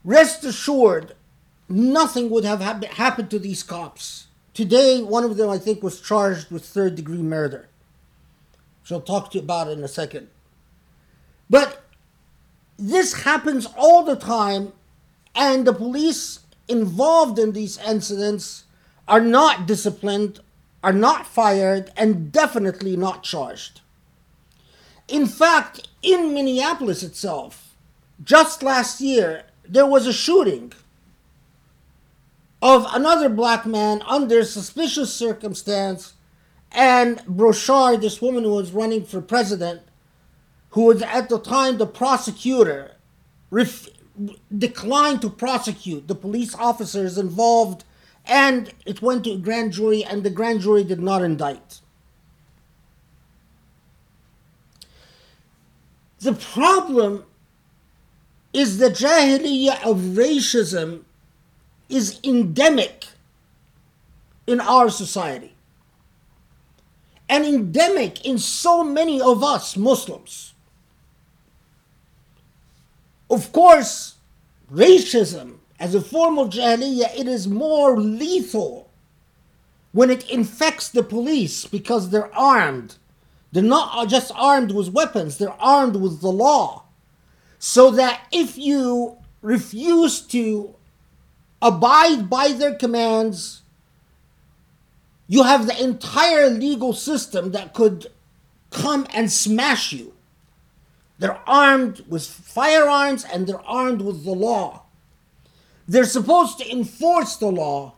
Rest 0.05 0.45
assured, 0.45 1.15
nothing 1.69 2.31
would 2.31 2.45
have 2.45 2.61
ha- 2.61 2.81
happened 2.93 3.31
to 3.31 3.39
these 3.39 3.63
cops. 3.63 4.29
Today, 4.55 5.03
one 5.03 5.25
of 5.25 5.37
them, 5.37 5.51
I 5.51 5.59
think, 5.59 5.83
was 5.83 6.01
charged 6.01 6.51
with 6.51 6.65
third 6.65 6.95
degree 6.95 7.23
murder. 7.23 7.69
So 8.85 8.97
I'll 8.97 9.03
talk 9.03 9.31
to 9.31 9.39
you 9.39 9.45
about 9.45 9.69
in 9.69 9.85
a 9.85 9.89
second. 9.89 10.29
But 11.51 11.85
this 12.79 13.23
happens 13.25 13.67
all 13.77 14.03
the 14.03 14.17
time, 14.17 14.73
and 15.35 15.67
the 15.67 15.73
police 15.73 16.41
involved 16.69 17.39
in 17.39 17.53
these 17.53 17.79
incidents 17.79 18.65
are 19.07 19.21
not 19.21 19.67
disciplined, 19.67 20.41
are 20.83 20.93
not 20.93 21.27
fired, 21.27 21.91
and 21.97 22.31
definitely 22.31 22.97
not 22.97 23.23
charged. 23.23 23.81
In 25.09 25.27
fact, 25.27 25.89
in 26.03 26.35
Minneapolis 26.35 27.03
itself, 27.03 27.75
just 28.23 28.63
last 28.63 29.01
year, 29.01 29.45
there 29.69 29.87
was 29.87 30.07
a 30.07 30.13
shooting 30.13 30.73
of 32.61 32.87
another 32.93 33.29
black 33.29 33.67
man 33.67 34.03
under 34.07 34.45
suspicious 34.45 35.13
circumstance 35.13 36.15
and 36.73 37.19
Klobuchar, 37.19 38.01
this 38.01 38.21
woman 38.21 38.45
who 38.45 38.55
was 38.55 38.73
running 38.73 39.05
for 39.05 39.21
president, 39.21 39.83
who 40.71 40.85
was 40.85 41.03
at 41.03 41.29
the 41.29 41.39
time 41.39 41.79
the 41.79 41.87
prosecutor, 41.87 42.93
ref- 43.51 43.89
declined 44.57 45.23
to 45.23 45.31
prosecute 45.31 46.09
the 46.09 46.15
police 46.15 46.55
officers 46.55 47.17
involved, 47.17 47.85
and 48.27 48.73
it 48.85 49.01
went 49.01 49.25
to 49.25 49.33
a 49.33 49.39
grand 49.39 49.73
jury, 49.73 50.05
and 50.05 50.23
the 50.23 50.31
grand 50.31 50.61
jury 50.61 50.85
did 50.85 51.01
not 51.01 51.23
indict. 51.23 51.81
The 56.21 56.35
problem 56.35 57.25
is 58.53 58.79
the 58.79 58.89
Jahiliyyah 58.89 59.85
of 59.85 59.99
racism 60.17 61.03
is 61.89 62.19
endemic 62.25 63.07
in 64.47 64.61
our 64.61 64.89
society 64.89 65.55
and 67.29 67.45
endemic 67.45 68.25
in 68.25 68.39
so 68.39 68.83
many 68.83 69.21
of 69.21 69.45
us 69.45 69.77
Muslims. 69.77 70.55
Of 73.31 73.53
course, 73.53 74.17
racism 74.73 75.57
as 75.79 75.95
a 75.95 76.01
form 76.01 76.39
of 76.39 76.49
Jahiliyyah, 76.49 77.19
it 77.19 77.29
is 77.29 77.47
more 77.47 78.01
lethal 78.01 78.91
when 79.93 80.11
it 80.11 80.29
infects 80.31 80.89
the 80.89 81.03
police 81.03 81.67
because 81.67 82.11
they're 82.11 82.35
armed. 82.35 82.97
They're 83.53 83.63
not 83.63 84.09
just 84.09 84.33
armed 84.35 84.73
with 84.73 84.91
weapons, 84.91 85.37
they're 85.39 85.61
armed 85.61 85.97
with 85.97 86.21
the 86.21 86.33
law 86.33 86.85
so 87.59 87.91
that 87.91 88.27
if 88.33 88.57
you 88.57 89.17
refuse 89.43 90.21
to 90.21 90.75
abide 91.61 92.31
by 92.31 92.53
their 92.53 92.75
commands, 92.75 93.63
you 95.27 95.43
have 95.43 95.67
the 95.67 95.83
entire 95.83 96.49
legal 96.49 96.93
system 96.93 97.53
that 97.53 97.75
could 97.75 98.07
come 98.71 99.07
and 99.13 99.31
smash 99.31 99.93
you. 99.93 100.15
They're 101.19 101.41
armed 101.47 102.05
with 102.09 102.27
firearms 102.27 103.25
and 103.25 103.47
they're 103.47 103.67
armed 103.67 104.03
with 104.03 104.25
the 104.25 104.33
law. 104.33 104.83
They're 105.87 106.05
supposed 106.05 106.59
to 106.59 106.71
enforce 106.71 107.37
the 107.37 107.51
law, 107.51 107.95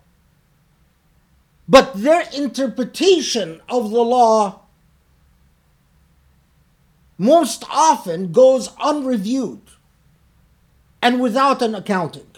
but 1.69 1.93
their 1.95 2.25
interpretation 2.35 3.61
of 3.69 3.91
the 3.91 4.03
law 4.03 4.60
most 7.21 7.65
often 7.71 8.33
goes 8.33 8.71
unreviewed 8.81 9.61
and 11.03 11.21
without 11.21 11.61
an 11.61 11.75
accounting. 11.75 12.31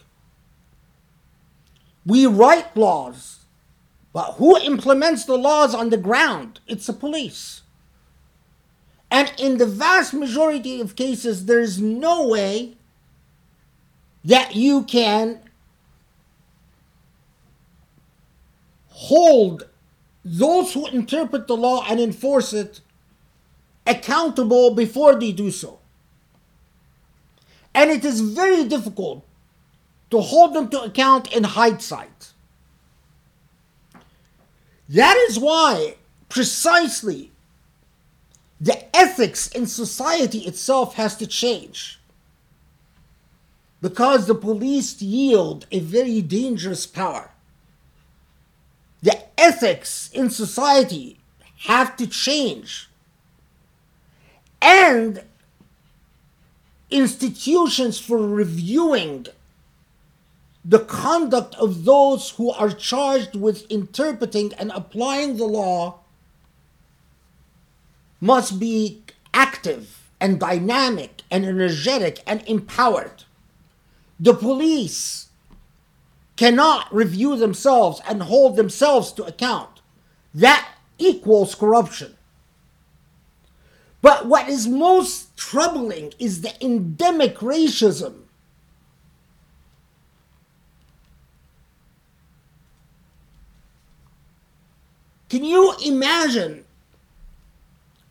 We 2.05 2.27
write 2.27 2.77
laws, 2.77 3.45
but 4.13 4.33
who 4.33 4.59
implements 4.59 5.25
the 5.25 5.39
laws 5.39 5.73
on 5.73 5.91
the 5.91 5.97
ground? 5.97 6.59
It's 6.67 6.89
the 6.89 6.93
police. 6.95 7.61
And 9.09 9.33
in 9.39 9.59
the 9.59 9.67
vast 9.67 10.15
majority 10.15 10.81
of 10.81 10.97
cases, 10.97 11.47
there's 11.47 11.81
no 11.81 12.27
way 12.27 12.77
that 14.25 14.57
you 14.57 14.83
can 14.83 15.49
hold 18.89 19.69
those 20.25 20.73
who 20.73 20.89
interpret 20.89 21.47
the 21.47 21.57
law 21.57 21.85
and 21.89 22.01
enforce 22.01 22.53
it 22.53 22.81
accountable 23.87 24.75
before 24.75 25.19
they 25.19 25.33
do 25.33 25.51
so. 25.51 25.79
And 27.75 27.91
it 27.91 28.05
is 28.05 28.21
very 28.21 28.65
difficult 28.65 29.25
to 30.11 30.21
hold 30.21 30.55
them 30.55 30.69
to 30.69 30.83
account 30.83 31.33
in 31.33 31.45
hindsight. 31.45 32.33
That 34.89 35.17
is 35.29 35.39
why, 35.39 35.97
precisely, 36.29 37.33
the 38.61 38.95
ethics 38.95 39.49
in 39.49 39.67
society 39.67 40.41
itself 40.41 40.95
has 40.95 41.17
to 41.17 41.27
change. 41.27 41.99
Because 43.81 44.27
the 44.27 44.35
police 44.35 45.01
yield 45.03 45.67
a 45.73 45.81
very 45.81 46.21
dangerous 46.21 46.87
power. 46.87 47.31
The 49.03 49.19
ethics 49.41 50.11
in 50.13 50.31
society 50.31 51.19
have 51.67 51.97
to 51.97 52.07
change. 52.07 52.89
And 54.63 55.25
institutions 56.89 57.99
for 57.99 58.19
reviewing 58.19 59.27
the 60.65 60.79
conduct 60.79 61.57
of 61.57 61.85
those 61.85 62.31
who 62.31 62.53
are 62.53 62.71
charged 62.71 63.35
with 63.35 63.69
interpreting 63.69 64.53
and 64.55 64.71
applying 64.73 65.37
the 65.37 65.45
law 65.45 65.99
must 68.21 68.61
be 68.61 69.03
active 69.35 70.09
and 70.21 70.39
dynamic 70.39 71.23
and 71.29 71.45
energetic 71.45 72.23
and 72.25 72.45
empowered. 72.47 73.25
The 74.21 74.35
police 74.35 75.31
cannot 76.37 76.95
review 76.95 77.37
themselves 77.37 78.01
and 78.09 78.23
hold 78.23 78.55
themselves 78.55 79.11
to 79.15 79.25
account. 79.25 79.81
That 80.33 80.69
equals 80.99 81.57
corruption. 81.57 82.17
But 84.03 84.27
what 84.27 84.49
is 84.49 84.67
most 84.67 85.37
troubling 85.37 86.13
is 86.19 86.43
the 86.43 86.53
endemic 86.63 87.37
racism. 87.39 88.25
Can 95.31 95.45
you 95.45 95.75
imagine 95.83 96.65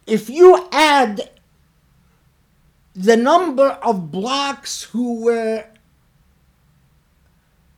if 0.08 0.30
you 0.30 0.68
add 0.72 1.30
the 2.96 3.16
number 3.16 3.68
of 3.84 4.12
blacks 4.12 4.84
who 4.84 5.22
were 5.22 5.66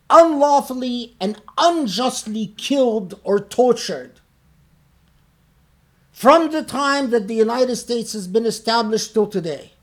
unlawfully 0.10 1.16
and 1.20 1.42
unjustly 1.58 2.54
killed 2.58 3.20
or 3.24 3.40
tortured 3.40 4.22
from 6.24 6.52
the 6.52 6.64
time 6.64 7.10
that 7.10 7.28
the 7.28 7.36
United 7.36 7.76
States 7.76 8.14
has 8.14 8.30
been 8.30 8.46
established 8.46 9.14
till 9.14 9.28
today. 9.28 9.74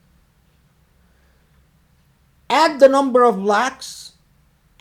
Add 2.49 2.81
the 2.81 2.89
number 2.89 3.25
of 3.25 3.37
blacks, 3.37 4.13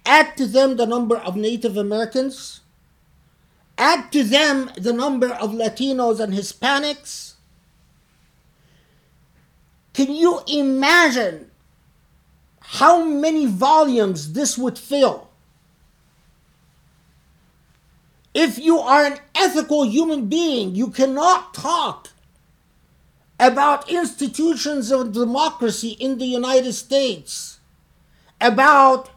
add 0.06 0.38
to 0.38 0.46
them 0.46 0.78
the 0.78 0.86
number 0.86 1.18
of 1.18 1.36
Native 1.36 1.76
Americans, 1.76 2.62
add 3.78 4.10
to 4.14 4.24
them 4.24 4.72
the 4.78 4.94
number 4.94 5.34
of 5.34 5.52
Latinos 5.52 6.22
and 6.22 6.34
Hispanics. 6.34 7.34
Can 9.94 10.14
you 10.14 10.40
imagine 10.48 11.52
how 12.62 13.04
many 13.04 13.46
volumes 13.48 14.32
this 14.32 14.58
would 14.58 14.80
fill? 14.80 15.29
If 18.34 18.60
you 18.60 18.80
are 18.80 19.06
an 19.06 19.18
ethical 19.34 19.86
human 19.86 20.28
being, 20.28 20.76
you 20.76 20.90
cannot 20.90 21.54
talk 21.54 22.10
about 23.40 23.90
institutions 23.90 24.92
of 24.92 25.14
democracy 25.14 25.92
in 25.92 26.18
the 26.18 26.26
United 26.26 26.74
States, 26.74 27.60
about 28.40 29.10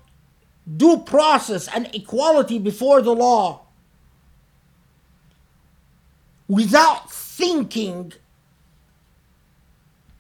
due 0.77 0.99
process 0.99 1.69
and 1.69 1.93
equality 1.95 2.59
before 2.59 3.03
the 3.03 3.15
law, 3.15 3.63
without 6.49 7.11
thinking 7.11 8.13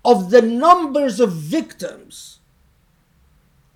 of 0.04 0.30
the 0.30 0.42
numbers 0.42 1.20
of 1.20 1.32
victims 1.32 2.40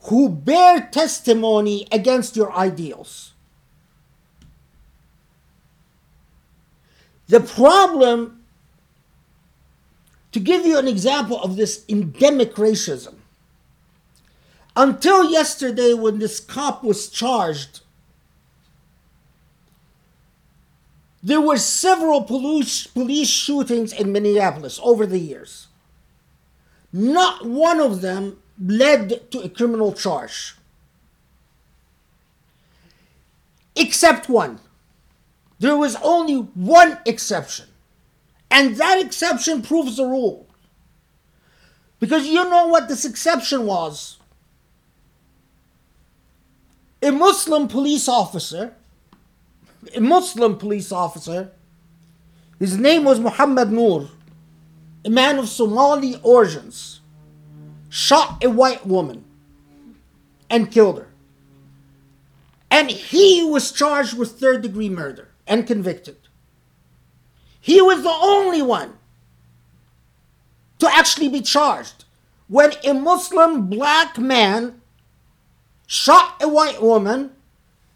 who 0.02 0.28
bear 0.28 0.80
testimony 0.80 1.86
against 1.92 2.36
your 2.36 2.52
ideals. 2.52 3.32
The 7.28 7.40
problem, 7.40 8.44
to 10.32 10.40
give 10.40 10.64
you 10.64 10.78
an 10.78 10.86
example 10.86 11.40
of 11.42 11.56
this 11.56 11.84
endemic 11.88 12.54
racism, 12.54 13.14
until 14.76 15.30
yesterday 15.30 15.94
when 15.94 16.18
this 16.18 16.38
cop 16.38 16.84
was 16.84 17.08
charged, 17.08 17.80
there 21.22 21.40
were 21.40 21.56
several 21.56 22.22
police, 22.22 22.86
police 22.86 23.28
shootings 23.28 23.92
in 23.92 24.12
Minneapolis 24.12 24.78
over 24.82 25.06
the 25.06 25.18
years. 25.18 25.66
Not 26.92 27.44
one 27.44 27.80
of 27.80 28.00
them 28.00 28.38
led 28.64 29.30
to 29.32 29.40
a 29.40 29.48
criminal 29.48 29.92
charge. 29.92 30.54
Except 33.74 34.28
one. 34.28 34.60
There 35.58 35.76
was 35.76 35.96
only 36.02 36.36
one 36.36 36.98
exception. 37.06 37.66
And 38.50 38.76
that 38.76 39.00
exception 39.00 39.62
proves 39.62 39.96
the 39.96 40.04
rule. 40.04 40.46
Because 41.98 42.26
you 42.26 42.48
know 42.48 42.66
what 42.66 42.88
this 42.88 43.04
exception 43.04 43.66
was. 43.66 44.18
A 47.02 47.10
Muslim 47.10 47.68
police 47.68 48.08
officer, 48.08 48.74
a 49.94 50.00
Muslim 50.00 50.56
police 50.56 50.92
officer, 50.92 51.52
his 52.58 52.78
name 52.78 53.04
was 53.04 53.20
Muhammad 53.20 53.70
Noor, 53.70 54.08
a 55.04 55.10
man 55.10 55.38
of 55.38 55.48
Somali 55.48 56.18
origins, 56.22 57.00
shot 57.90 58.42
a 58.42 58.50
white 58.50 58.86
woman 58.86 59.24
and 60.50 60.70
killed 60.70 60.98
her. 60.98 61.08
And 62.70 62.90
he 62.90 63.44
was 63.44 63.72
charged 63.72 64.16
with 64.16 64.40
third 64.40 64.62
degree 64.62 64.88
murder 64.88 65.28
and 65.46 65.66
convicted. 65.66 66.16
He 67.60 67.80
was 67.80 68.02
the 68.02 68.16
only 68.20 68.62
one 68.62 68.98
to 70.78 70.88
actually 70.92 71.28
be 71.28 71.40
charged 71.40 72.04
when 72.48 72.72
a 72.84 72.92
Muslim 72.92 73.68
black 73.68 74.18
man 74.18 74.80
shot 75.86 76.36
a 76.40 76.48
white 76.48 76.82
woman. 76.82 77.32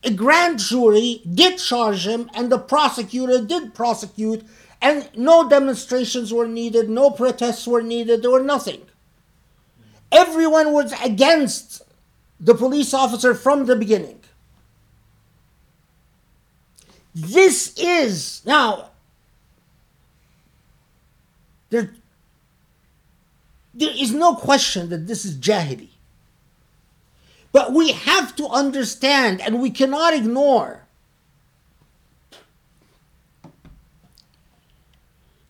A 0.03 0.11
grand 0.11 0.59
jury 0.59 1.21
did 1.31 1.59
charge 1.59 2.07
him, 2.07 2.31
and 2.35 2.51
the 2.51 2.59
prosecutor 2.59 3.45
did 3.45 3.75
prosecute, 3.75 4.43
and 4.81 5.11
no 5.15 5.47
demonstrations 5.47 6.33
were 6.33 6.49
needed, 6.49 6.89
no 6.89 7.11
protests 7.11 7.67
were 7.67 7.83
needed, 7.83 8.23
there 8.23 8.31
were 8.31 8.43
nothing. 8.43 8.81
Everyone 10.11 10.73
was 10.73 10.95
against 11.05 11.83
the 12.41 12.55
police 12.55 12.95
officer 12.95 13.35
from 13.35 13.67
the 13.67 13.77
beginning. 13.77 14.20
This 17.15 17.75
is 17.77 18.43
now 18.45 18.91
there 21.71 21.93
there 23.75 23.93
is 23.97 24.13
no 24.13 24.35
question 24.35 24.89
that 24.91 25.07
this 25.07 25.25
is 25.25 25.37
jahili. 25.37 25.89
But 27.53 27.73
we 27.73 27.93
have 27.93 28.37
to 28.37 28.47
understand 28.47 29.41
and 29.41 29.61
we 29.61 29.71
cannot 29.71 30.15
ignore 30.15 30.87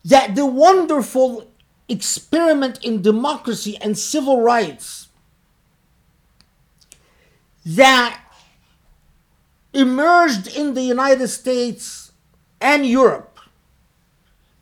that 0.04 0.34
the 0.34 0.46
wonderful 0.46 1.46
experiment 1.88 2.82
in 2.84 3.02
democracy 3.02 3.76
and 3.78 3.98
civil 3.98 4.40
rights 4.40 5.08
that 7.66 8.20
emerged 9.72 10.48
in 10.56 10.74
the 10.74 10.82
United 10.82 11.28
States 11.28 12.12
and 12.60 12.86
Europe 12.86 13.38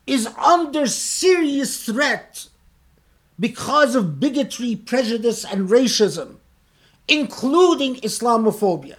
is 0.07 0.27
under 0.39 0.87
serious 0.87 1.85
threat 1.85 2.49
because 3.39 3.95
of 3.95 4.19
bigotry, 4.19 4.75
prejudice, 4.75 5.45
and 5.45 5.69
racism, 5.69 6.37
including 7.07 7.97
Islamophobia. 7.97 8.97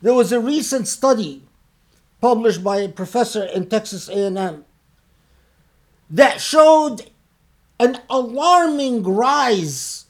There 0.00 0.14
was 0.14 0.32
a 0.32 0.40
recent 0.40 0.88
study 0.88 1.42
published 2.20 2.64
by 2.64 2.78
a 2.78 2.88
professor 2.88 3.44
in 3.44 3.68
Texas 3.68 4.08
A&M 4.08 4.64
that 6.08 6.40
showed 6.40 7.10
an 7.78 7.98
alarming 8.08 9.02
rise 9.02 10.06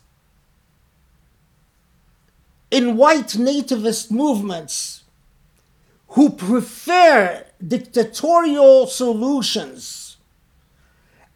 in 2.71 2.95
white 2.95 3.27
nativist 3.27 4.09
movements 4.09 5.03
who 6.09 6.29
prefer 6.29 7.45
dictatorial 7.65 8.87
solutions 8.87 10.17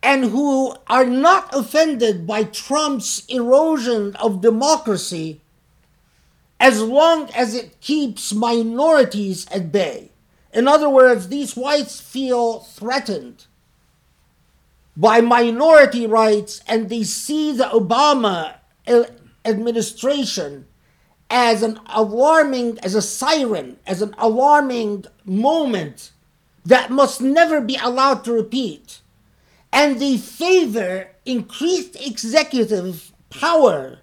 and 0.01 0.25
who 0.25 0.75
are 0.87 1.05
not 1.05 1.53
offended 1.53 2.25
by 2.25 2.43
Trump's 2.43 3.25
erosion 3.27 4.15
of 4.15 4.41
democracy 4.41 5.41
as 6.59 6.81
long 6.81 7.29
as 7.31 7.53
it 7.53 7.79
keeps 7.81 8.33
minorities 8.33 9.45
at 9.47 9.71
bay. 9.71 10.11
In 10.53 10.67
other 10.67 10.89
words, 10.89 11.27
these 11.27 11.55
whites 11.55 11.99
feel 11.99 12.59
threatened 12.59 13.45
by 14.95 15.19
minority 15.19 16.07
rights 16.07 16.61
and 16.67 16.89
they 16.89 17.03
see 17.03 17.51
the 17.51 17.65
Obama 17.65 18.55
eh, 18.87 19.03
administration 19.43 20.65
as 21.29 21.63
an 21.63 21.79
alarming, 21.87 22.79
as 22.79 22.95
a 22.95 23.01
siren, 23.01 23.77
as 23.85 24.01
an 24.01 24.13
alarming 24.17 25.05
moment 25.25 26.11
that 26.65 26.89
must 26.89 27.21
never 27.21 27.61
be 27.61 27.77
allowed 27.81 28.23
to 28.23 28.33
repeat. 28.33 29.01
And 29.71 29.99
they 29.99 30.17
favor 30.17 31.09
increased 31.25 31.95
executive 31.95 33.11
power 33.29 33.99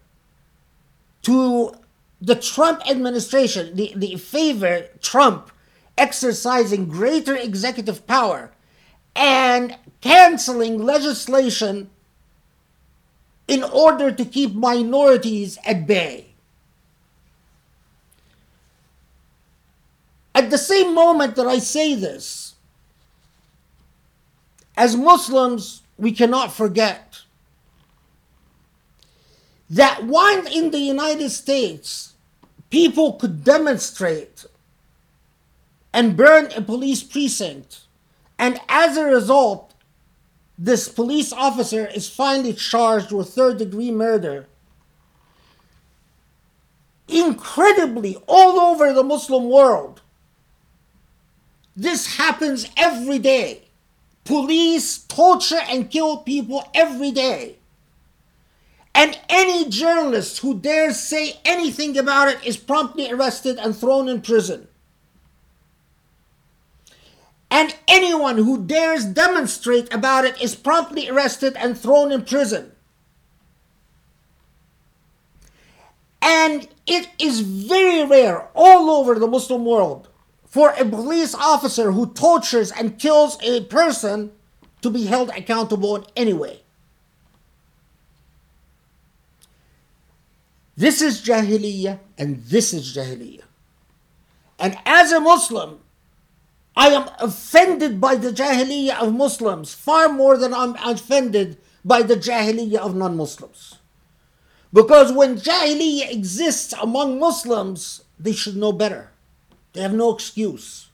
to 1.23 1.75
the 2.21 2.37
Trump 2.37 2.89
administration, 2.89 3.75
they, 3.75 3.93
they 3.97 4.17
favor 4.17 4.87
Trump 5.01 5.51
exercising 5.99 6.89
greater 6.89 7.35
executive 7.37 8.07
power 8.07 8.53
and 9.15 9.77
canceling 10.01 10.83
legislation 10.83 11.91
in 13.49 13.63
order 13.65 14.13
to 14.13 14.25
keep 14.25 14.55
minorities 14.55 15.59
at 15.67 15.87
bay. 15.87 16.32
At 20.35 20.51
the 20.51 20.59
same 20.59 20.95
moment 20.95 21.37
that 21.37 21.47
I 21.47 21.59
say 21.59 21.95
this, 21.95 22.55
as 24.77 24.97
Muslims, 24.97 25.83
we 25.99 26.13
cannot 26.13 26.53
forget 26.53 27.21
that 29.69 30.05
while 30.05 30.47
in 30.47 30.71
the 30.71 30.79
United 30.79 31.31
States, 31.31 32.15
people 32.71 33.15
could 33.15 33.45
demonstrate 33.45 34.47
and 35.93 36.17
burn 36.17 36.51
a 36.57 36.63
police 36.63 37.03
precinct, 37.03 37.81
and 38.39 38.59
as 38.69 38.97
a 38.97 39.05
result, 39.05 39.75
this 40.59 40.89
police 40.89 41.33
officer 41.33 41.87
is 41.87 42.09
finally 42.09 42.55
charged 42.55 43.13
with 43.13 43.29
third 43.29 43.59
degree 43.59 43.91
murder. 43.91 44.47
Incredibly, 47.09 48.17
all 48.27 48.59
over 48.59 48.93
the 48.93 49.03
Muslim 49.03 49.51
world, 49.51 49.92
this 51.77 52.17
happens 52.17 52.69
every 52.77 53.19
day. 53.19 53.63
Police 54.25 54.99
torture 54.99 55.61
and 55.69 55.91
kill 55.91 56.19
people 56.19 56.69
every 56.75 57.11
day. 57.11 57.57
And 58.95 59.19
any 59.29 59.69
journalist 59.69 60.41
who 60.41 60.59
dares 60.59 61.01
say 61.01 61.41
anything 61.45 61.97
about 61.97 62.29
it 62.29 62.45
is 62.45 62.57
promptly 62.57 63.11
arrested 63.11 63.59
and 63.59 63.75
thrown 63.75 64.09
in 64.09 64.21
prison. 64.21 64.69
And 67.51 67.75
anyone 67.89 68.39
who 68.39 68.65
dares 68.65 69.05
demonstrate 69.05 69.93
about 69.93 70.25
it 70.25 70.41
is 70.41 70.55
promptly 70.55 71.09
arrested 71.09 71.55
and 71.57 71.77
thrown 71.77 72.13
in 72.13 72.25
prison. 72.25 72.73
And 76.21 76.69
it 76.87 77.09
is 77.19 77.41
very 77.41 78.05
rare 78.07 78.49
all 78.55 78.91
over 78.91 79.19
the 79.19 79.27
Muslim 79.27 79.65
world 79.65 80.09
for 80.53 80.69
a 80.73 80.85
police 80.85 81.35
officer 81.35 81.93
who 81.93 82.13
tortures 82.13 82.71
and 82.71 82.99
kills 82.99 83.39
a 83.43 83.65
person 83.65 84.31
to 84.83 84.91
be 84.91 85.07
held 85.07 85.31
accountable 85.31 85.97
in 85.97 86.05
any 86.15 86.35
way. 86.35 86.61
This 90.77 91.01
is 91.01 91.23
Jahiliyyah 91.23 91.99
and 92.19 92.45
this 92.45 92.75
is 92.75 92.95
Jahiliyyah. 92.95 93.45
And 94.59 94.77
as 94.85 95.11
a 95.11 95.21
Muslim, 95.21 95.81
I 96.77 96.89
am 96.89 97.09
offended 97.19 97.99
by 97.99 98.17
the 98.17 98.31
Jahiliyyah 98.31 99.01
of 99.01 99.15
Muslims 99.15 99.73
far 99.73 100.11
more 100.11 100.37
than 100.37 100.53
I'm 100.53 100.75
offended 100.85 101.57
by 101.83 102.03
the 102.03 102.17
Jahiliyyah 102.17 102.77
of 102.77 102.95
non 102.95 103.17
Muslims. 103.17 103.79
Because 104.71 105.13
when 105.15 105.37
Jahiliyyah 105.39 106.13
exists 106.13 106.75
among 106.75 107.19
Muslims, 107.19 108.05
they 108.19 108.33
should 108.33 108.57
know 108.57 108.73
better. 108.73 109.12
They 109.73 109.81
have 109.81 109.95
no 109.95 110.15
excuse. 110.15 110.89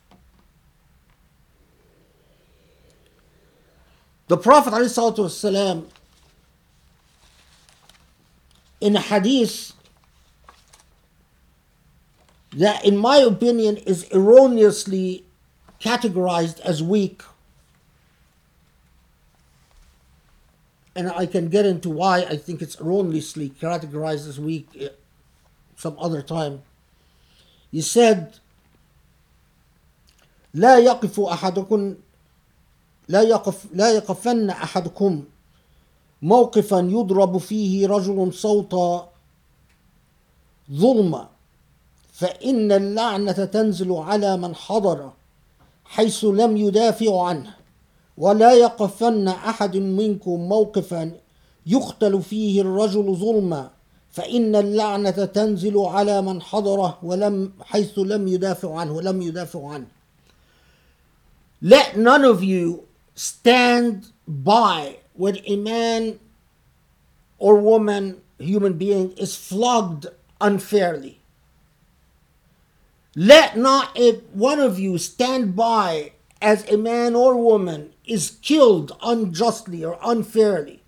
The 4.28 4.36
Prophet 4.36 4.72
ﷺ, 4.74 5.86
in 8.80 8.94
a 8.94 9.00
hadith 9.00 9.72
that, 12.52 12.84
in 12.84 12.96
my 12.96 13.16
opinion, 13.16 13.78
is 13.78 14.06
erroneously 14.10 15.24
categorized 15.80 16.60
as 16.60 16.82
weak, 16.82 17.22
and 20.94 21.10
I 21.10 21.24
can 21.26 21.48
get 21.48 21.64
into 21.64 21.88
why 21.88 22.18
I 22.24 22.36
think 22.36 22.60
it's 22.60 22.78
erroneously 22.80 23.50
categorized 23.50 24.28
as 24.28 24.38
weak 24.38 24.68
eh, 24.78 24.88
some 25.76 25.96
other 25.98 26.20
time. 26.20 26.62
He 27.70 27.80
said, 27.80 28.40
لا 30.54 30.78
يقف 30.78 31.20
أحدكم 31.20 31.94
لا 33.08 33.22
يقف 33.22 33.66
لا 33.74 33.90
يقفن 33.92 34.50
أحدكم 34.50 35.24
موقفا 36.22 36.78
يضرب 36.78 37.38
فيه 37.38 37.86
رجل 37.88 38.32
صوتا 38.32 39.08
ظلما 40.72 41.28
فإن 42.12 42.72
اللعنة 42.72 43.32
تنزل 43.32 43.92
على 43.92 44.36
من 44.36 44.54
حضر 44.54 45.12
حيث 45.84 46.24
لم 46.24 46.56
يدافع 46.56 47.26
عنه. 47.26 47.54
ولا 48.18 48.52
يقفن 48.52 49.28
أحد 49.28 49.76
منكم 49.76 50.40
موقفا 50.40 51.12
يقتل 51.66 52.22
فيه 52.22 52.60
الرجل 52.60 53.14
ظلما 53.14 53.70
فإن 54.10 54.56
اللعنة 54.56 55.10
تنزل 55.10 55.78
على 55.78 56.22
من 56.22 56.42
حضره 56.42 56.98
ولم 57.02 57.52
حيث 57.60 57.98
لم 57.98 58.28
يدافع 58.28 58.78
عنه 58.78 58.92
ولم 58.92 59.22
يدافع 59.22 59.68
عنه. 59.68 59.86
Let 61.60 61.96
none 61.96 62.24
of 62.24 62.42
you 62.42 62.86
stand 63.14 64.12
by 64.26 64.98
when 65.14 65.38
a 65.44 65.56
man 65.56 66.20
or 67.38 67.56
woman, 67.56 68.20
human 68.38 68.74
being, 68.74 69.12
is 69.12 69.34
flogged 69.34 70.06
unfairly. 70.40 71.20
Let 73.16 73.56
not 73.56 73.98
a, 73.98 74.12
one 74.32 74.60
of 74.60 74.78
you 74.78 74.98
stand 74.98 75.56
by 75.56 76.12
as 76.40 76.68
a 76.70 76.76
man 76.76 77.16
or 77.16 77.36
woman 77.36 77.92
is 78.06 78.38
killed 78.42 78.96
unjustly 79.02 79.84
or 79.84 79.98
unfairly. 80.04 80.82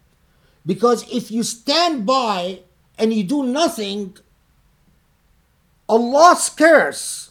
Because 0.65 1.11
if 1.13 1.31
you 1.33 1.43
stand 1.43 2.07
by 2.07 2.61
and 2.97 3.13
you 3.13 3.25
do 3.25 3.43
nothing, 3.43 4.17
Allah's 5.89 6.49
curse 6.51 7.30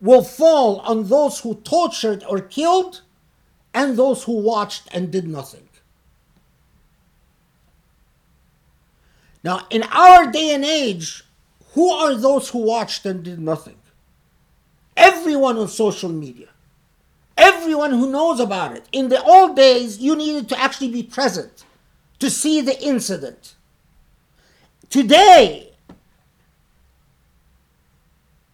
will 0.00 0.22
fall 0.22 0.80
on 0.80 1.08
those 1.08 1.40
who 1.40 1.54
tortured 1.56 2.24
or 2.28 2.40
killed 2.40 3.02
and 3.74 3.96
those 3.96 4.24
who 4.24 4.32
watched 4.32 4.88
and 4.92 5.10
did 5.10 5.28
nothing. 5.28 5.68
Now, 9.42 9.66
in 9.70 9.82
our 9.84 10.30
day 10.30 10.54
and 10.54 10.64
age, 10.64 11.24
who 11.72 11.90
are 11.90 12.14
those 12.14 12.50
who 12.50 12.58
watched 12.58 13.06
and 13.06 13.22
did 13.22 13.38
nothing? 13.38 13.76
Everyone 14.96 15.56
on 15.56 15.68
social 15.68 16.10
media, 16.10 16.48
Everyone 17.40 17.92
who 17.92 18.12
knows 18.12 18.38
about 18.38 18.76
it. 18.76 18.84
In 18.92 19.08
the 19.08 19.22
old 19.22 19.56
days, 19.56 19.98
you 19.98 20.14
needed 20.14 20.46
to 20.50 20.60
actually 20.60 20.90
be 20.90 21.02
present 21.02 21.64
to 22.18 22.28
see 22.28 22.60
the 22.60 22.78
incident. 22.82 23.54
Today, 24.90 25.69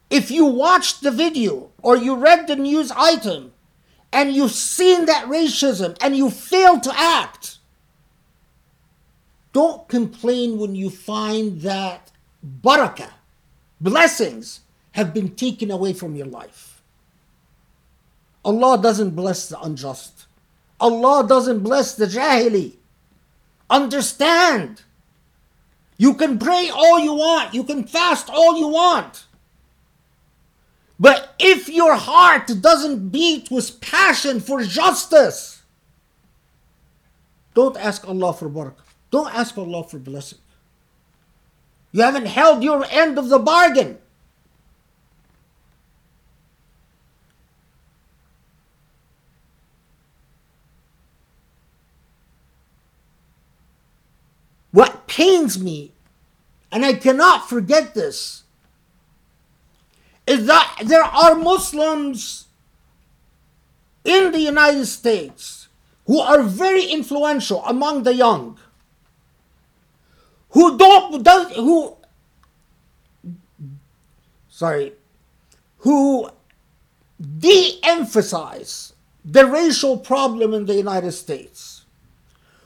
if 0.09 0.31
you 0.31 0.45
watched 0.45 1.01
the 1.01 1.11
video 1.11 1.71
or 1.81 1.97
you 1.97 2.15
read 2.15 2.47
the 2.47 2.55
news 2.55 2.91
item 2.91 3.53
and 4.11 4.33
you've 4.33 4.51
seen 4.51 5.05
that 5.05 5.25
racism 5.25 5.97
and 6.01 6.15
you 6.15 6.29
fail 6.29 6.79
to 6.79 6.91
act, 6.95 7.57
don't 9.53 9.87
complain 9.87 10.57
when 10.57 10.75
you 10.75 10.89
find 10.89 11.61
that 11.61 12.11
barakah, 12.61 13.11
blessings, 13.81 14.61
have 14.91 15.13
been 15.13 15.35
taken 15.35 15.69
away 15.71 15.93
from 15.93 16.15
your 16.15 16.27
life. 16.27 16.81
Allah 18.43 18.81
doesn't 18.81 19.11
bless 19.11 19.49
the 19.49 19.59
unjust. 19.61 20.25
Allah 20.79 21.27
doesn't 21.27 21.59
bless 21.59 21.95
the 21.95 22.05
jahili. 22.05 22.73
Understand. 23.69 24.83
You 25.97 26.13
can 26.13 26.39
pray 26.39 26.69
all 26.73 26.99
you 26.99 27.13
want. 27.13 27.53
You 27.53 27.63
can 27.63 27.83
fast 27.83 28.29
all 28.29 28.57
you 28.57 28.67
want. 28.69 29.26
But 30.99 31.35
if 31.37 31.69
your 31.69 31.95
heart 31.95 32.47
doesn't 32.61 33.09
beat 33.09 33.51
with 33.51 33.79
passion 33.81 34.39
for 34.39 34.63
justice, 34.63 35.61
don't 37.53 37.77
ask 37.77 38.07
Allah 38.07 38.33
for 38.33 38.49
barakah. 38.49 38.81
Don't 39.11 39.33
ask 39.33 39.57
Allah 39.57 39.83
for 39.83 39.99
blessing. 39.99 40.39
You 41.91 42.01
haven't 42.01 42.25
held 42.25 42.63
your 42.63 42.85
end 42.89 43.17
of 43.17 43.29
the 43.29 43.39
bargain. 43.39 43.99
What 54.71 55.07
pains 55.07 55.59
me, 55.59 55.91
and 56.71 56.85
I 56.85 56.93
cannot 56.93 57.49
forget 57.49 57.95
this, 57.95 58.43
is 60.27 60.45
that 60.45 60.81
there 60.83 61.03
are 61.03 61.35
Muslims 61.35 62.47
in 64.03 64.31
the 64.31 64.39
United 64.39 64.85
States 64.85 65.69
who 66.05 66.19
are 66.19 66.43
very 66.43 66.85
influential 66.85 67.63
among 67.65 68.03
the 68.03 68.13
young 68.13 68.57
who 70.51 70.77
don't 70.77 71.23
does 71.23 71.51
who 71.55 71.95
sorry 74.49 74.93
who 75.79 76.29
de-emphasize 77.39 78.93
the 79.23 79.45
racial 79.45 79.97
problem 79.97 80.53
in 80.53 80.65
the 80.65 80.75
United 80.75 81.11
States 81.11 81.85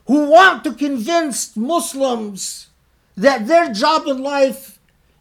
who 0.05 0.29
want 0.29 0.63
to 0.63 0.73
convince 0.73 1.55
Muslims 1.55 2.67
that 3.15 3.47
their 3.47 3.73
job 3.73 4.07
in 4.07 4.21
life 4.21 4.70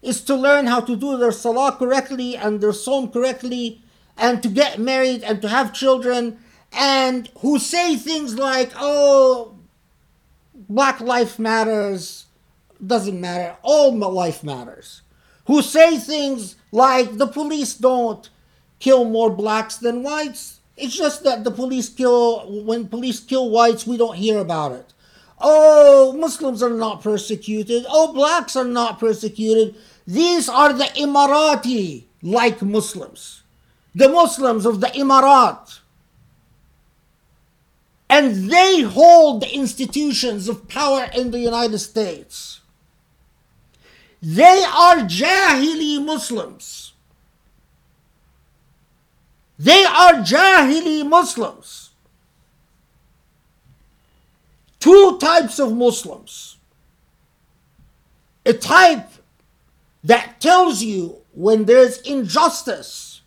is 0.01 0.21
to 0.21 0.35
learn 0.35 0.67
how 0.67 0.79
to 0.81 0.95
do 0.95 1.17
their 1.17 1.31
salah 1.31 1.75
correctly 1.77 2.35
and 2.35 2.61
their 2.61 2.71
sawm 2.71 3.11
correctly 3.11 3.81
and 4.17 4.41
to 4.43 4.49
get 4.49 4.79
married 4.79 5.23
and 5.23 5.41
to 5.41 5.47
have 5.47 5.73
children 5.73 6.39
and 6.73 7.29
who 7.39 7.59
say 7.59 7.95
things 7.95 8.37
like 8.37 8.71
oh 8.77 9.55
black 10.53 11.01
life 11.01 11.37
matters 11.37 12.25
doesn't 12.85 13.19
matter 13.19 13.55
all 13.61 13.91
my 13.91 14.07
life 14.07 14.43
matters. 14.43 15.01
Who 15.45 15.61
say 15.61 15.97
things 15.97 16.55
like 16.71 17.17
the 17.17 17.27
police 17.27 17.73
don't 17.73 18.29
kill 18.79 19.05
more 19.05 19.29
blacks 19.29 19.77
than 19.77 20.03
whites. 20.03 20.59
It's 20.77 20.95
just 20.95 21.23
that 21.23 21.43
the 21.43 21.51
police 21.51 21.89
kill 21.89 22.63
when 22.63 22.87
police 22.87 23.19
kill 23.19 23.49
whites 23.49 23.85
we 23.85 23.97
don't 23.97 24.15
hear 24.15 24.39
about 24.39 24.71
it. 24.71 24.93
Oh 25.39 26.13
muslims 26.13 26.63
are 26.63 26.69
not 26.69 27.01
persecuted. 27.01 27.85
Oh 27.87 28.13
blacks 28.13 28.55
are 28.55 28.65
not 28.65 28.99
persecuted 28.99 29.75
these 30.05 30.49
are 30.49 30.73
the 30.73 30.85
Emirati 30.85 32.05
like 32.21 32.61
Muslims, 32.61 33.43
the 33.93 34.09
Muslims 34.09 34.65
of 34.65 34.81
the 34.81 34.87
Emirat. 34.87 35.79
And 38.09 38.51
they 38.51 38.81
hold 38.81 39.41
the 39.41 39.55
institutions 39.55 40.49
of 40.49 40.67
power 40.67 41.07
in 41.15 41.31
the 41.31 41.39
United 41.39 41.79
States. 41.79 42.59
They 44.21 44.65
are 44.67 44.97
Jahili 44.97 46.03
Muslims. 46.03 46.93
They 49.57 49.85
are 49.85 50.15
Jahili 50.15 51.07
Muslims. 51.07 51.91
Two 54.79 55.17
types 55.19 55.59
of 55.59 55.71
Muslims. 55.71 56.57
A 58.45 58.53
type 58.53 59.07
that 60.03 60.39
tells 60.39 60.81
you 60.81 61.21
when 61.33 61.65
there's 61.65 62.01
injustice, 62.01 63.21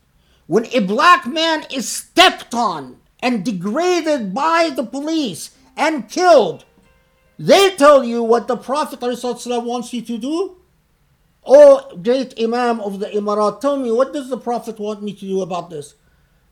when 0.47 0.66
a 0.66 0.81
black 0.81 1.27
man 1.27 1.64
is 1.70 1.89
stepped 1.89 2.55
on 2.55 2.99
and 3.20 3.45
degraded 3.45 4.35
by 4.35 4.70
the 4.75 4.85
police 4.85 5.57
and 5.77 6.09
killed, 6.09 6.64
they 7.39 7.75
tell 7.77 8.05
you 8.05 8.22
what 8.22 8.47
the 8.47 8.57
Prophet 8.57 9.01
ﷺ 9.01 9.64
wants 9.64 9.93
you 9.93 10.03
to 10.03 10.18
do. 10.18 10.57
Oh, 11.47 11.97
great 12.03 12.35
Imam 12.41 12.81
of 12.81 13.01
the 13.01 13.07
Emirat, 13.07 13.61
tell 13.61 13.77
me, 13.77 13.91
what 13.91 14.12
does 14.12 14.29
the 14.29 14.39
Prophet 14.39 14.79
want 14.79 15.03
me 15.03 15.12
to 15.12 15.20
do 15.20 15.43
about 15.43 15.70
this? 15.70 15.95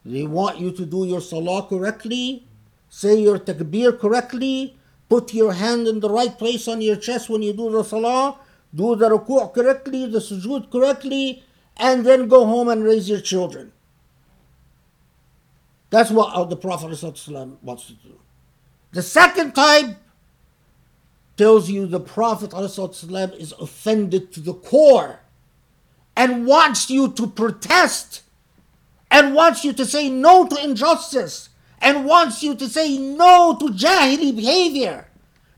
They 0.05 0.25
want 0.25 0.59
you 0.59 0.73
to 0.73 0.85
do 0.85 1.07
your 1.07 1.21
salah 1.21 1.67
correctly, 1.67 2.47
say 2.89 3.21
your 3.21 3.39
takbir 3.39 3.99
correctly, 3.99 4.77
put 5.09 5.33
your 5.33 5.53
hand 5.53 5.87
in 5.87 6.01
the 6.01 6.11
right 6.11 6.37
place 6.37 6.67
on 6.67 6.81
your 6.81 6.97
chest 6.97 7.31
when 7.31 7.43
you 7.43 7.53
do 7.53 7.71
the 7.71 7.85
salah, 7.85 8.39
do 8.75 8.97
the 8.97 9.09
ruku' 9.11 9.53
correctly, 9.53 10.07
the 10.07 10.19
sujood 10.19 10.71
correctly, 10.71 11.43
and 11.77 12.07
then 12.07 12.29
go 12.29 12.47
home 12.47 12.69
and 12.69 12.85
raise 12.85 13.09
your 13.09 13.21
children. 13.21 13.73
That's 15.91 16.11
what 16.11 16.33
uh, 16.35 16.45
the 16.45 16.57
Prophet 16.57 16.91
ﷺ 16.91 17.57
wants 17.63 17.87
to 17.87 17.93
do. 17.93 18.19
The 18.93 19.03
second 19.03 19.53
type 19.55 19.97
tells 21.37 21.69
you 21.69 21.87
the 21.87 22.01
Prophet 22.01 22.51
ﷺ 22.51 23.37
is 23.39 23.53
offended 23.61 24.33
to 24.33 24.41
the 24.41 24.55
core 24.55 25.21
and 26.17 26.47
wants 26.47 26.89
you 26.89 27.13
to 27.13 27.27
protest 27.27 28.23
and 29.11 29.35
wants 29.35 29.65
you 29.65 29.73
to 29.75 29.85
say 29.85 30.09
no 30.09 30.47
to 30.47 30.63
injustice 30.65 31.51
and 31.81 32.07
wants 32.07 32.43
you 32.43 32.55
to 32.55 32.69
say 32.69 32.97
no 32.97 33.57
to 33.59 33.67
jahili 33.67 34.35
behavior, 34.35 35.09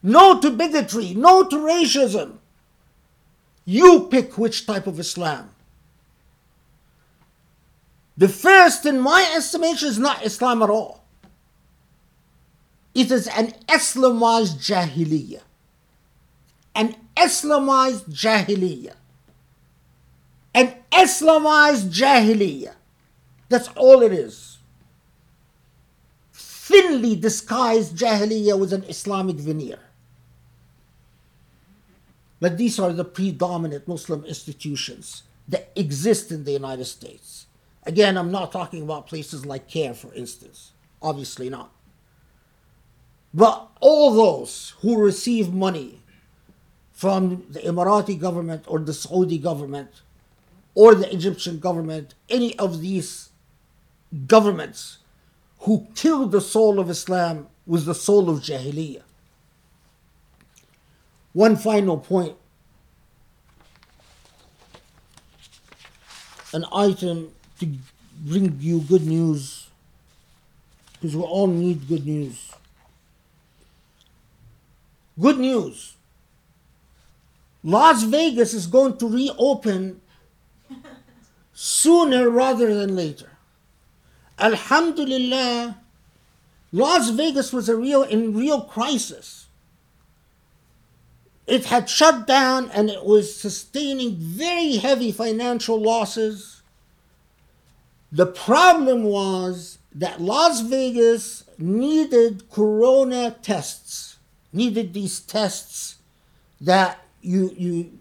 no 0.03 0.41
to 0.41 0.51
bigotry, 0.51 1.15
no 1.15 1.45
to 1.45 1.57
racism. 1.57 2.39
You 3.65 4.09
pick 4.11 4.37
which 4.37 4.67
type 4.67 4.87
of 4.87 4.99
Islam. 4.99 5.51
The 8.17 8.29
first, 8.29 8.87
in 8.87 9.01
my 9.01 9.31
estimation, 9.35 9.89
is 9.89 9.99
not 9.99 10.25
Islam 10.25 10.62
at 10.62 10.71
all. 10.71 11.05
It 12.95 13.11
is 13.11 13.27
an 13.27 13.55
Islamized 13.67 14.59
Jahiliyyah. 14.59 15.43
An 16.77 16.95
Islamized 17.17 18.09
Jahiliyyah. 18.11 18.95
An 20.55 20.75
Islamized 20.93 21.89
Jahiliyyah. 21.91 22.75
That's 23.49 23.69
all 23.69 24.03
it 24.03 24.12
is. 24.12 24.59
Thinly 26.33 27.17
disguised 27.17 27.97
Jahiliyyah 27.97 28.59
with 28.59 28.73
an 28.73 28.85
Islamic 28.85 29.37
veneer. 29.37 29.81
But 32.45 32.59
these 32.59 32.79
are 32.79 32.93
the 32.93 33.07
predominant 33.07 33.89
Muslim 33.89 34.23
institutions 34.27 35.23
that 35.49 35.73
exist 35.75 36.31
in 36.31 36.45
the 36.45 36.53
United 36.53 36.85
States. 36.85 37.47
Again, 37.85 38.19
I'm 38.19 38.31
not 38.31 38.53
talking 38.53 38.83
about 38.83 39.07
places 39.07 39.47
like 39.47 39.67
CAIR, 39.67 39.95
for 39.95 40.13
instance. 40.13 40.73
Obviously 41.01 41.49
not. 41.49 41.73
But 43.33 43.71
all 43.81 44.13
those 44.13 44.75
who 44.83 45.03
receive 45.03 45.55
money 45.55 46.03
from 46.93 47.47
the 47.49 47.61
Emirati 47.61 48.21
government 48.21 48.65
or 48.67 48.79
the 48.79 48.93
Saudi 48.93 49.39
government 49.39 50.03
or 50.75 50.95
the 50.95 51.11
Egyptian 51.11 51.59
government, 51.59 52.13
any 52.29 52.59
of 52.59 52.83
these 52.83 53.31
governments 54.27 54.99
who 55.61 55.87
killed 55.95 56.31
the 56.31 56.43
soul 56.43 56.79
of 56.79 56.91
Islam 56.91 57.47
was 57.67 57.87
the 57.87 57.95
soul 57.95 58.29
of 58.29 58.41
Jahiliyyah. 58.41 59.05
One 61.35 61.57
final 61.57 61.99
point 61.99 62.37
an 66.55 66.64
item 66.72 67.32
to 67.59 67.66
bring 68.24 68.57
you 68.61 68.80
good 68.80 69.05
news 69.05 69.68
because 70.93 71.16
we 71.16 71.22
all 71.22 71.49
need 71.49 71.89
good 71.89 72.07
news. 72.07 72.53
Good 75.20 75.39
news. 75.39 75.97
Las 77.64 78.05
Vegas 78.05 78.55
is 78.55 78.68
going 78.68 78.97
to 78.99 79.09
reopen 79.09 80.01
sooner 81.53 82.30
rather 82.30 82.74
than 82.74 82.95
later. 82.95 83.30
Alhamdulillah, 84.39 85.76
Las 86.72 87.11
Vegas 87.11 87.53
was 87.53 87.68
a 87.68 87.76
real 87.76 88.03
in 88.03 88.37
real 88.37 88.62
crisis. 88.62 89.44
It 91.47 91.67
had 91.67 91.91
shut 91.91 92.27
down 92.27 92.71
and 92.71 92.89
it 92.89 93.05
was 93.05 93.37
sustaining 93.37 94.17
very 94.17 94.77
heavy 94.77 95.13
financial 95.13 95.81
losses. 95.81 96.63
The 98.11 98.27
problem 98.27 99.05
was 99.05 99.79
that 99.95 100.21
Las 100.21 100.63
Vegas 100.63 101.45
needed 101.59 102.51
corona 102.51 103.37
tests, 103.43 104.19
needed 104.53 104.95
these 104.95 105.21
tests 105.21 105.97
that 106.61 106.99
you 107.21 107.55
you 107.57 107.99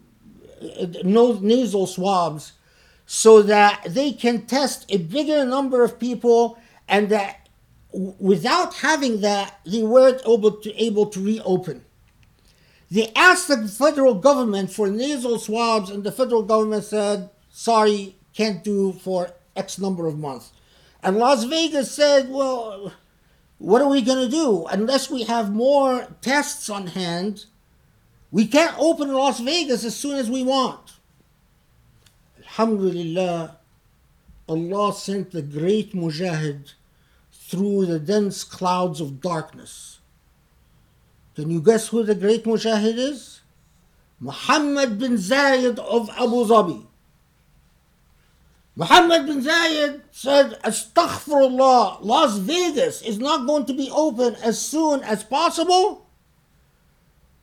nasal 1.42 1.88
swabs 1.88 2.54
so 3.06 3.42
that 3.42 3.84
they 3.88 4.12
can 4.12 4.46
test 4.46 4.86
a 4.90 4.98
bigger 4.98 5.46
number 5.46 5.84
of 5.84 6.00
people 6.00 6.58
and 6.88 7.10
that 7.10 7.50
without 7.92 8.76
having 8.76 9.22
that 9.22 9.60
they 9.66 9.84
weren't 9.84 10.22
able 10.26 10.52
to 10.52 10.74
able 10.82 11.06
to 11.08 11.20
reopen 11.24 11.84
they 12.90 13.12
asked 13.16 13.48
the 13.48 13.68
federal 13.68 14.16
government 14.16 14.72
for 14.72 14.88
nasal 14.88 15.40
swabs 15.40 15.90
and 15.90 16.04
the 16.04 16.12
federal 16.12 16.44
government 16.44 16.84
said 16.84 17.30
sorry 17.52 18.16
can't 18.34 18.64
do 18.64 18.94
for 18.94 19.32
x 19.56 19.80
number 19.80 20.08
of 20.08 20.18
months. 20.18 20.52
And 21.02 21.18
las 21.18 21.44
vegas 21.44 21.92
said 21.92 22.30
well 22.30 22.94
what 23.58 23.82
are 23.82 23.90
we 23.90 24.02
going 24.02 24.24
to 24.24 24.32
do? 24.32 24.66
Unless 24.66 25.10
we 25.10 25.24
have 25.24 25.54
more 25.54 26.08
tests 26.22 26.70
on 26.70 26.88
hand 26.88 27.46
we 28.34 28.48
can't 28.48 28.76
open 28.80 29.14
las 29.14 29.40
vegas 29.40 29.86
as 29.86 29.96
soon 29.96 30.16
as 30.16 30.28
we 30.28 30.44
want. 30.44 30.94
Alhamdulillah, 32.40 33.58
Allah 34.50 34.94
sent 34.94 35.32
the 35.32 35.44
great 35.44 35.94
Mujahid 35.94 36.74
through 37.32 37.86
the 37.86 38.00
dense 38.00 38.44
clouds 38.44 39.00
of 39.00 39.22
darkness. 39.22 40.00
Can 41.36 41.50
you 41.50 41.62
guess 41.62 41.88
who 41.88 42.04
the 42.04 42.16
great 42.16 42.44
Mujahid 42.44 42.98
is? 42.98 43.42
Muhammad 44.20 45.00
bin 45.00 45.14
Zayed 45.14 45.80
of 45.80 46.10
Abu 46.12 46.46
Dhabi. 46.46 46.86
Muhammad 48.76 49.26
bin 49.26 49.42
Zayed 49.42 50.02
said, 50.12 50.60
Astaghfirullah, 50.64 52.00
Las 52.02 52.38
Vegas 52.38 53.02
is 53.02 53.20
not 53.20 53.46
going 53.46 53.66
to 53.66 53.74
be 53.74 53.90
open 53.92 54.36
as 54.36 54.60
soon 54.60 55.04
as 55.04 55.24
possible. 55.24 56.08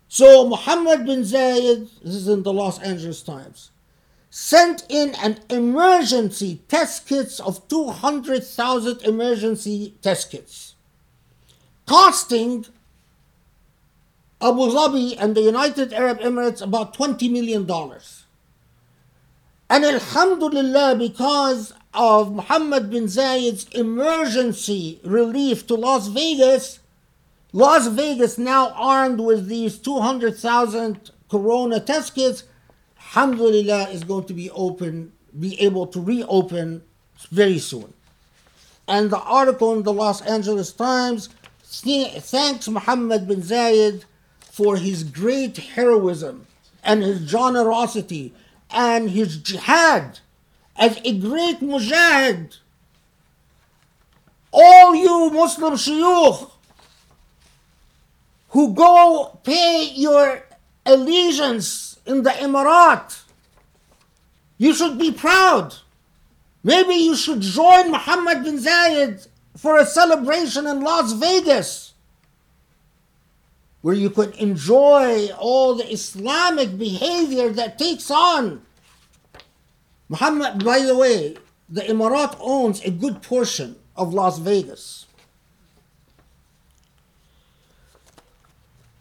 So 0.09 0.49
Muhammad 0.49 1.05
bin 1.05 1.22
Zayed, 1.22 1.88
this 2.03 2.14
is 2.14 2.28
in 2.28 2.43
the 2.43 2.53
Los 2.53 2.80
Angeles 2.80 3.22
Times, 3.22 3.70
sent 4.30 4.84
in 4.88 5.14
an 5.16 5.38
emergency 5.51 6.62
test 6.68 7.07
kits 7.07 7.38
of 7.41 7.66
200,000 7.68 9.03
emergency 9.03 9.95
test 10.03 10.30
kits, 10.30 10.74
costing 11.86 12.66
Abu 14.43 14.70
Dhabi 14.70 15.16
and 15.18 15.34
the 15.34 15.43
United 15.43 15.93
Arab 15.93 16.20
Emirates 16.20 16.62
about 16.62 16.95
$20 16.95 17.30
million. 17.30 17.68
And 19.68 19.84
Alhamdulillah, 19.84 20.97
because 20.97 21.74
of 21.93 22.32
Muhammad 22.34 22.91
bin 22.91 23.05
Zayed's 23.05 23.64
emergency 23.72 25.01
relief 25.05 25.66
to 25.66 25.74
Las 25.74 26.09
Vegas, 26.09 26.80
Las 27.53 27.88
Vegas 27.88 28.38
now 28.38 28.70
armed 28.70 29.20
with 29.20 29.49
these 29.49 29.78
200,000 29.78 31.11
corona 31.28 31.80
test 31.80 32.14
kits 32.14 32.45
Alhamdulillah 33.11 33.88
is 33.91 34.05
going 34.05 34.24
to 34.24 34.32
be 34.32 34.51
open, 34.51 35.12
be 35.38 35.61
able 35.61 35.84
to 35.88 36.01
reopen 36.01 36.80
very 37.32 37.59
soon. 37.59 37.93
And 38.86 39.11
the 39.11 39.18
article 39.18 39.72
in 39.74 39.82
the 39.82 39.93
Los 39.93 40.20
Angeles 40.22 40.72
Times 40.72 41.28
thanks 41.64 42.68
Muhammad 42.68 43.26
bin 43.26 43.43
Zayed 43.43 44.05
for 44.51 44.77
his 44.77 45.05
great 45.05 45.57
heroism 45.57 46.47
and 46.83 47.03
his 47.03 47.31
generosity 47.31 48.35
and 48.71 49.11
his 49.11 49.37
jihad 49.37 50.19
as 50.77 50.99
a 51.05 51.19
great 51.19 51.61
mujahid. 51.61 52.59
All 54.53 54.95
you 54.95 55.31
Muslim 55.31 55.75
shuyukh 55.75 56.51
who 58.49 58.75
go 58.75 59.39
pay 59.45 59.93
your 59.95 60.43
allegiance 60.85 62.01
in 62.05 62.25
the 62.25 62.31
Emirat. 62.31 63.23
You 64.59 64.75
should 64.75 64.99
be 64.99 65.13
proud. 65.13 65.77
Maybe 66.65 66.95
you 66.95 67.15
should 67.15 67.41
join 67.41 67.93
Muhammad 67.93 68.43
bin 68.43 68.59
Zayed 68.59 69.29
for 69.57 69.79
a 69.79 69.87
celebration 69.87 70.67
in 70.67 70.81
Las 70.81 71.13
Vegas 71.13 71.89
where 73.83 73.95
you 73.95 74.11
could 74.11 74.35
enjoy 74.37 75.28
all 75.39 75.74
the 75.74 75.91
Islamic 75.91 76.76
behavior 76.78 77.49
that 77.51 77.78
takes 77.78 78.11
on. 78.11 78.62
Muhammad, 80.09 80.64
by 80.64 80.81
the 80.81 80.97
way, 80.97 81.37
the 81.68 81.83
Emirat 81.83 82.37
owns 82.41 82.83
a 82.83 82.91
good 82.91 83.22
portion 83.22 83.76
of 83.97 84.12
Las 84.12 84.39
Vegas. 84.39 85.07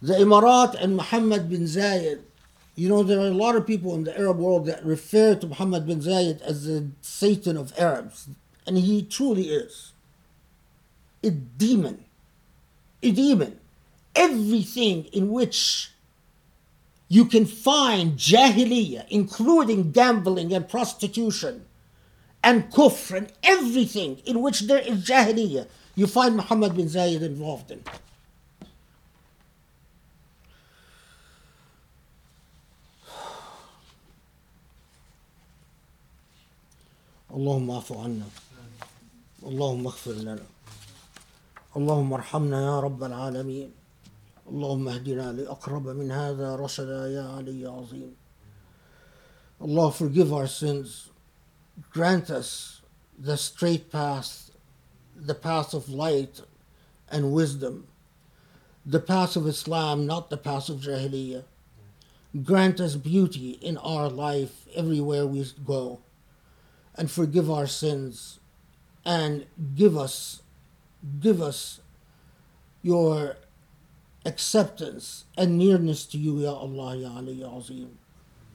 The 0.01 0.13
Emirat 0.13 0.75
and 0.82 0.95
Muhammad 0.95 1.49
bin 1.49 1.63
Zayed 1.63 2.21
you 2.80 2.88
know, 2.88 3.03
there 3.03 3.19
are 3.19 3.27
a 3.27 3.32
lot 3.32 3.57
of 3.57 3.67
people 3.67 3.93
in 3.93 4.05
the 4.05 4.17
Arab 4.17 4.38
world 4.38 4.65
that 4.67 4.86
refer 4.86 5.36
to 5.36 5.47
Muhammad 5.47 5.86
bin 5.86 5.99
Zayed 5.99 6.41
as 6.41 6.63
the 6.63 6.88
Satan 7.01 7.57
of 7.57 7.73
Arabs, 7.77 8.30
and 8.65 8.77
he 8.77 9.03
truly 9.03 9.49
is. 9.49 9.91
A 11.21 11.30
demon. 11.30 12.05
A 13.03 13.11
demon 13.11 13.59
Everything 14.18 15.05
in 15.07 15.30
which 15.30 15.90
you 17.09 17.24
can 17.24 17.47
find 17.47 18.16
jahiliyyah, 18.16 19.07
including 19.11 19.92
gambling 19.92 20.53
and 20.53 20.68
prostitution 20.68 21.66
and 22.42 22.70
kufr 22.70 23.16
and 23.16 23.32
everything 23.42 24.18
in 24.24 24.40
which 24.42 24.61
there 24.62 24.78
is 24.78 25.05
jahiliyyah, 25.05 25.66
you 25.97 26.07
find 26.07 26.36
Muhammad 26.36 26.76
bin 26.76 26.86
Zayed 26.86 27.22
involved 27.22 27.70
in. 27.70 27.82
اللهم 37.34 37.70
اعف 37.70 37.92
عنا 37.92 38.26
اللهم 39.42 39.86
اغفر 39.86 40.12
لنا 40.12 40.42
اللهم 41.76 42.12
ارحمنا 42.12 42.64
يا 42.66 42.80
رب 42.80 43.05
العالمين 43.05 43.70
اللهم 44.49 44.88
اهدنا 44.88 45.32
لأقرب 45.32 45.88
من 45.88 46.11
هذا 46.11 46.57
رشدا 46.57 47.09
يا 47.09 47.22
علي 47.22 47.66
عظيم 47.66 48.14
Allah 49.61 49.90
forgive 49.92 50.32
our 50.32 50.47
sins 50.47 51.11
grant 51.90 52.30
us 52.30 52.82
the 53.18 53.36
straight 53.36 53.90
path 53.90 54.51
the 55.16 55.34
path 55.34 55.72
of 55.74 55.88
light 55.88 56.40
and 57.09 57.32
wisdom 57.32 57.86
the 58.84 59.01
path 59.01 59.36
of 59.36 59.47
Islam 59.47 60.07
not 60.07 60.28
the 60.28 60.36
path 60.36 60.68
of 60.68 60.80
Jahiliyyah 60.80 61.45
grant 62.42 62.80
us 62.80 62.97
beauty 62.97 63.51
in 63.62 63.76
our 63.78 64.09
life 64.11 64.66
everywhere 64.74 65.26
we 65.26 65.47
go 65.64 66.01
and 66.97 67.11
forgive 67.11 67.51
our 67.51 67.66
sins 67.66 68.40
and 69.05 69.47
give 69.74 69.97
us 69.97 70.42
give 71.20 71.40
us 71.40 71.80
your 72.82 73.36
acceptance 74.30 75.25
and 75.38 75.57
nearness 75.57 76.05
to 76.11 76.17
you 76.25 76.34
ya 76.45 76.53
Allah 76.65 76.89
ya 77.03 77.09
Ali 77.17 77.41
ya 77.41 77.49
Azim. 77.59 77.89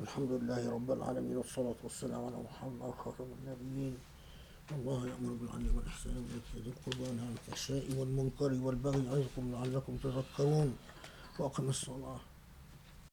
الحمد 0.01 0.31
لله 0.31 0.63
رب 0.75 0.91
العالمين 0.91 1.37
والصلاة 1.37 1.79
والسلام 1.85 2.21
على 2.25 2.37
محمد 2.37 2.91
خاتم 3.05 3.25
النبيين 3.39 3.95
الله 4.77 4.99
يأمر 5.07 5.33
بالعدل 5.41 5.69
والإحسان 5.77 6.15
وإيتاء 6.19 6.57
ذي 6.65 6.71
القربى 6.75 7.03
وينهى 7.03 7.27
عن 7.27 7.33
الفحشاء 7.39 7.85
والمنكر 7.99 8.51
والبغي 8.65 9.05
يعظكم 9.07 9.45
لعلكم 9.53 9.93
تذكرون 10.05 10.69
وأقم 11.39 11.69
الصلاة 11.69 12.21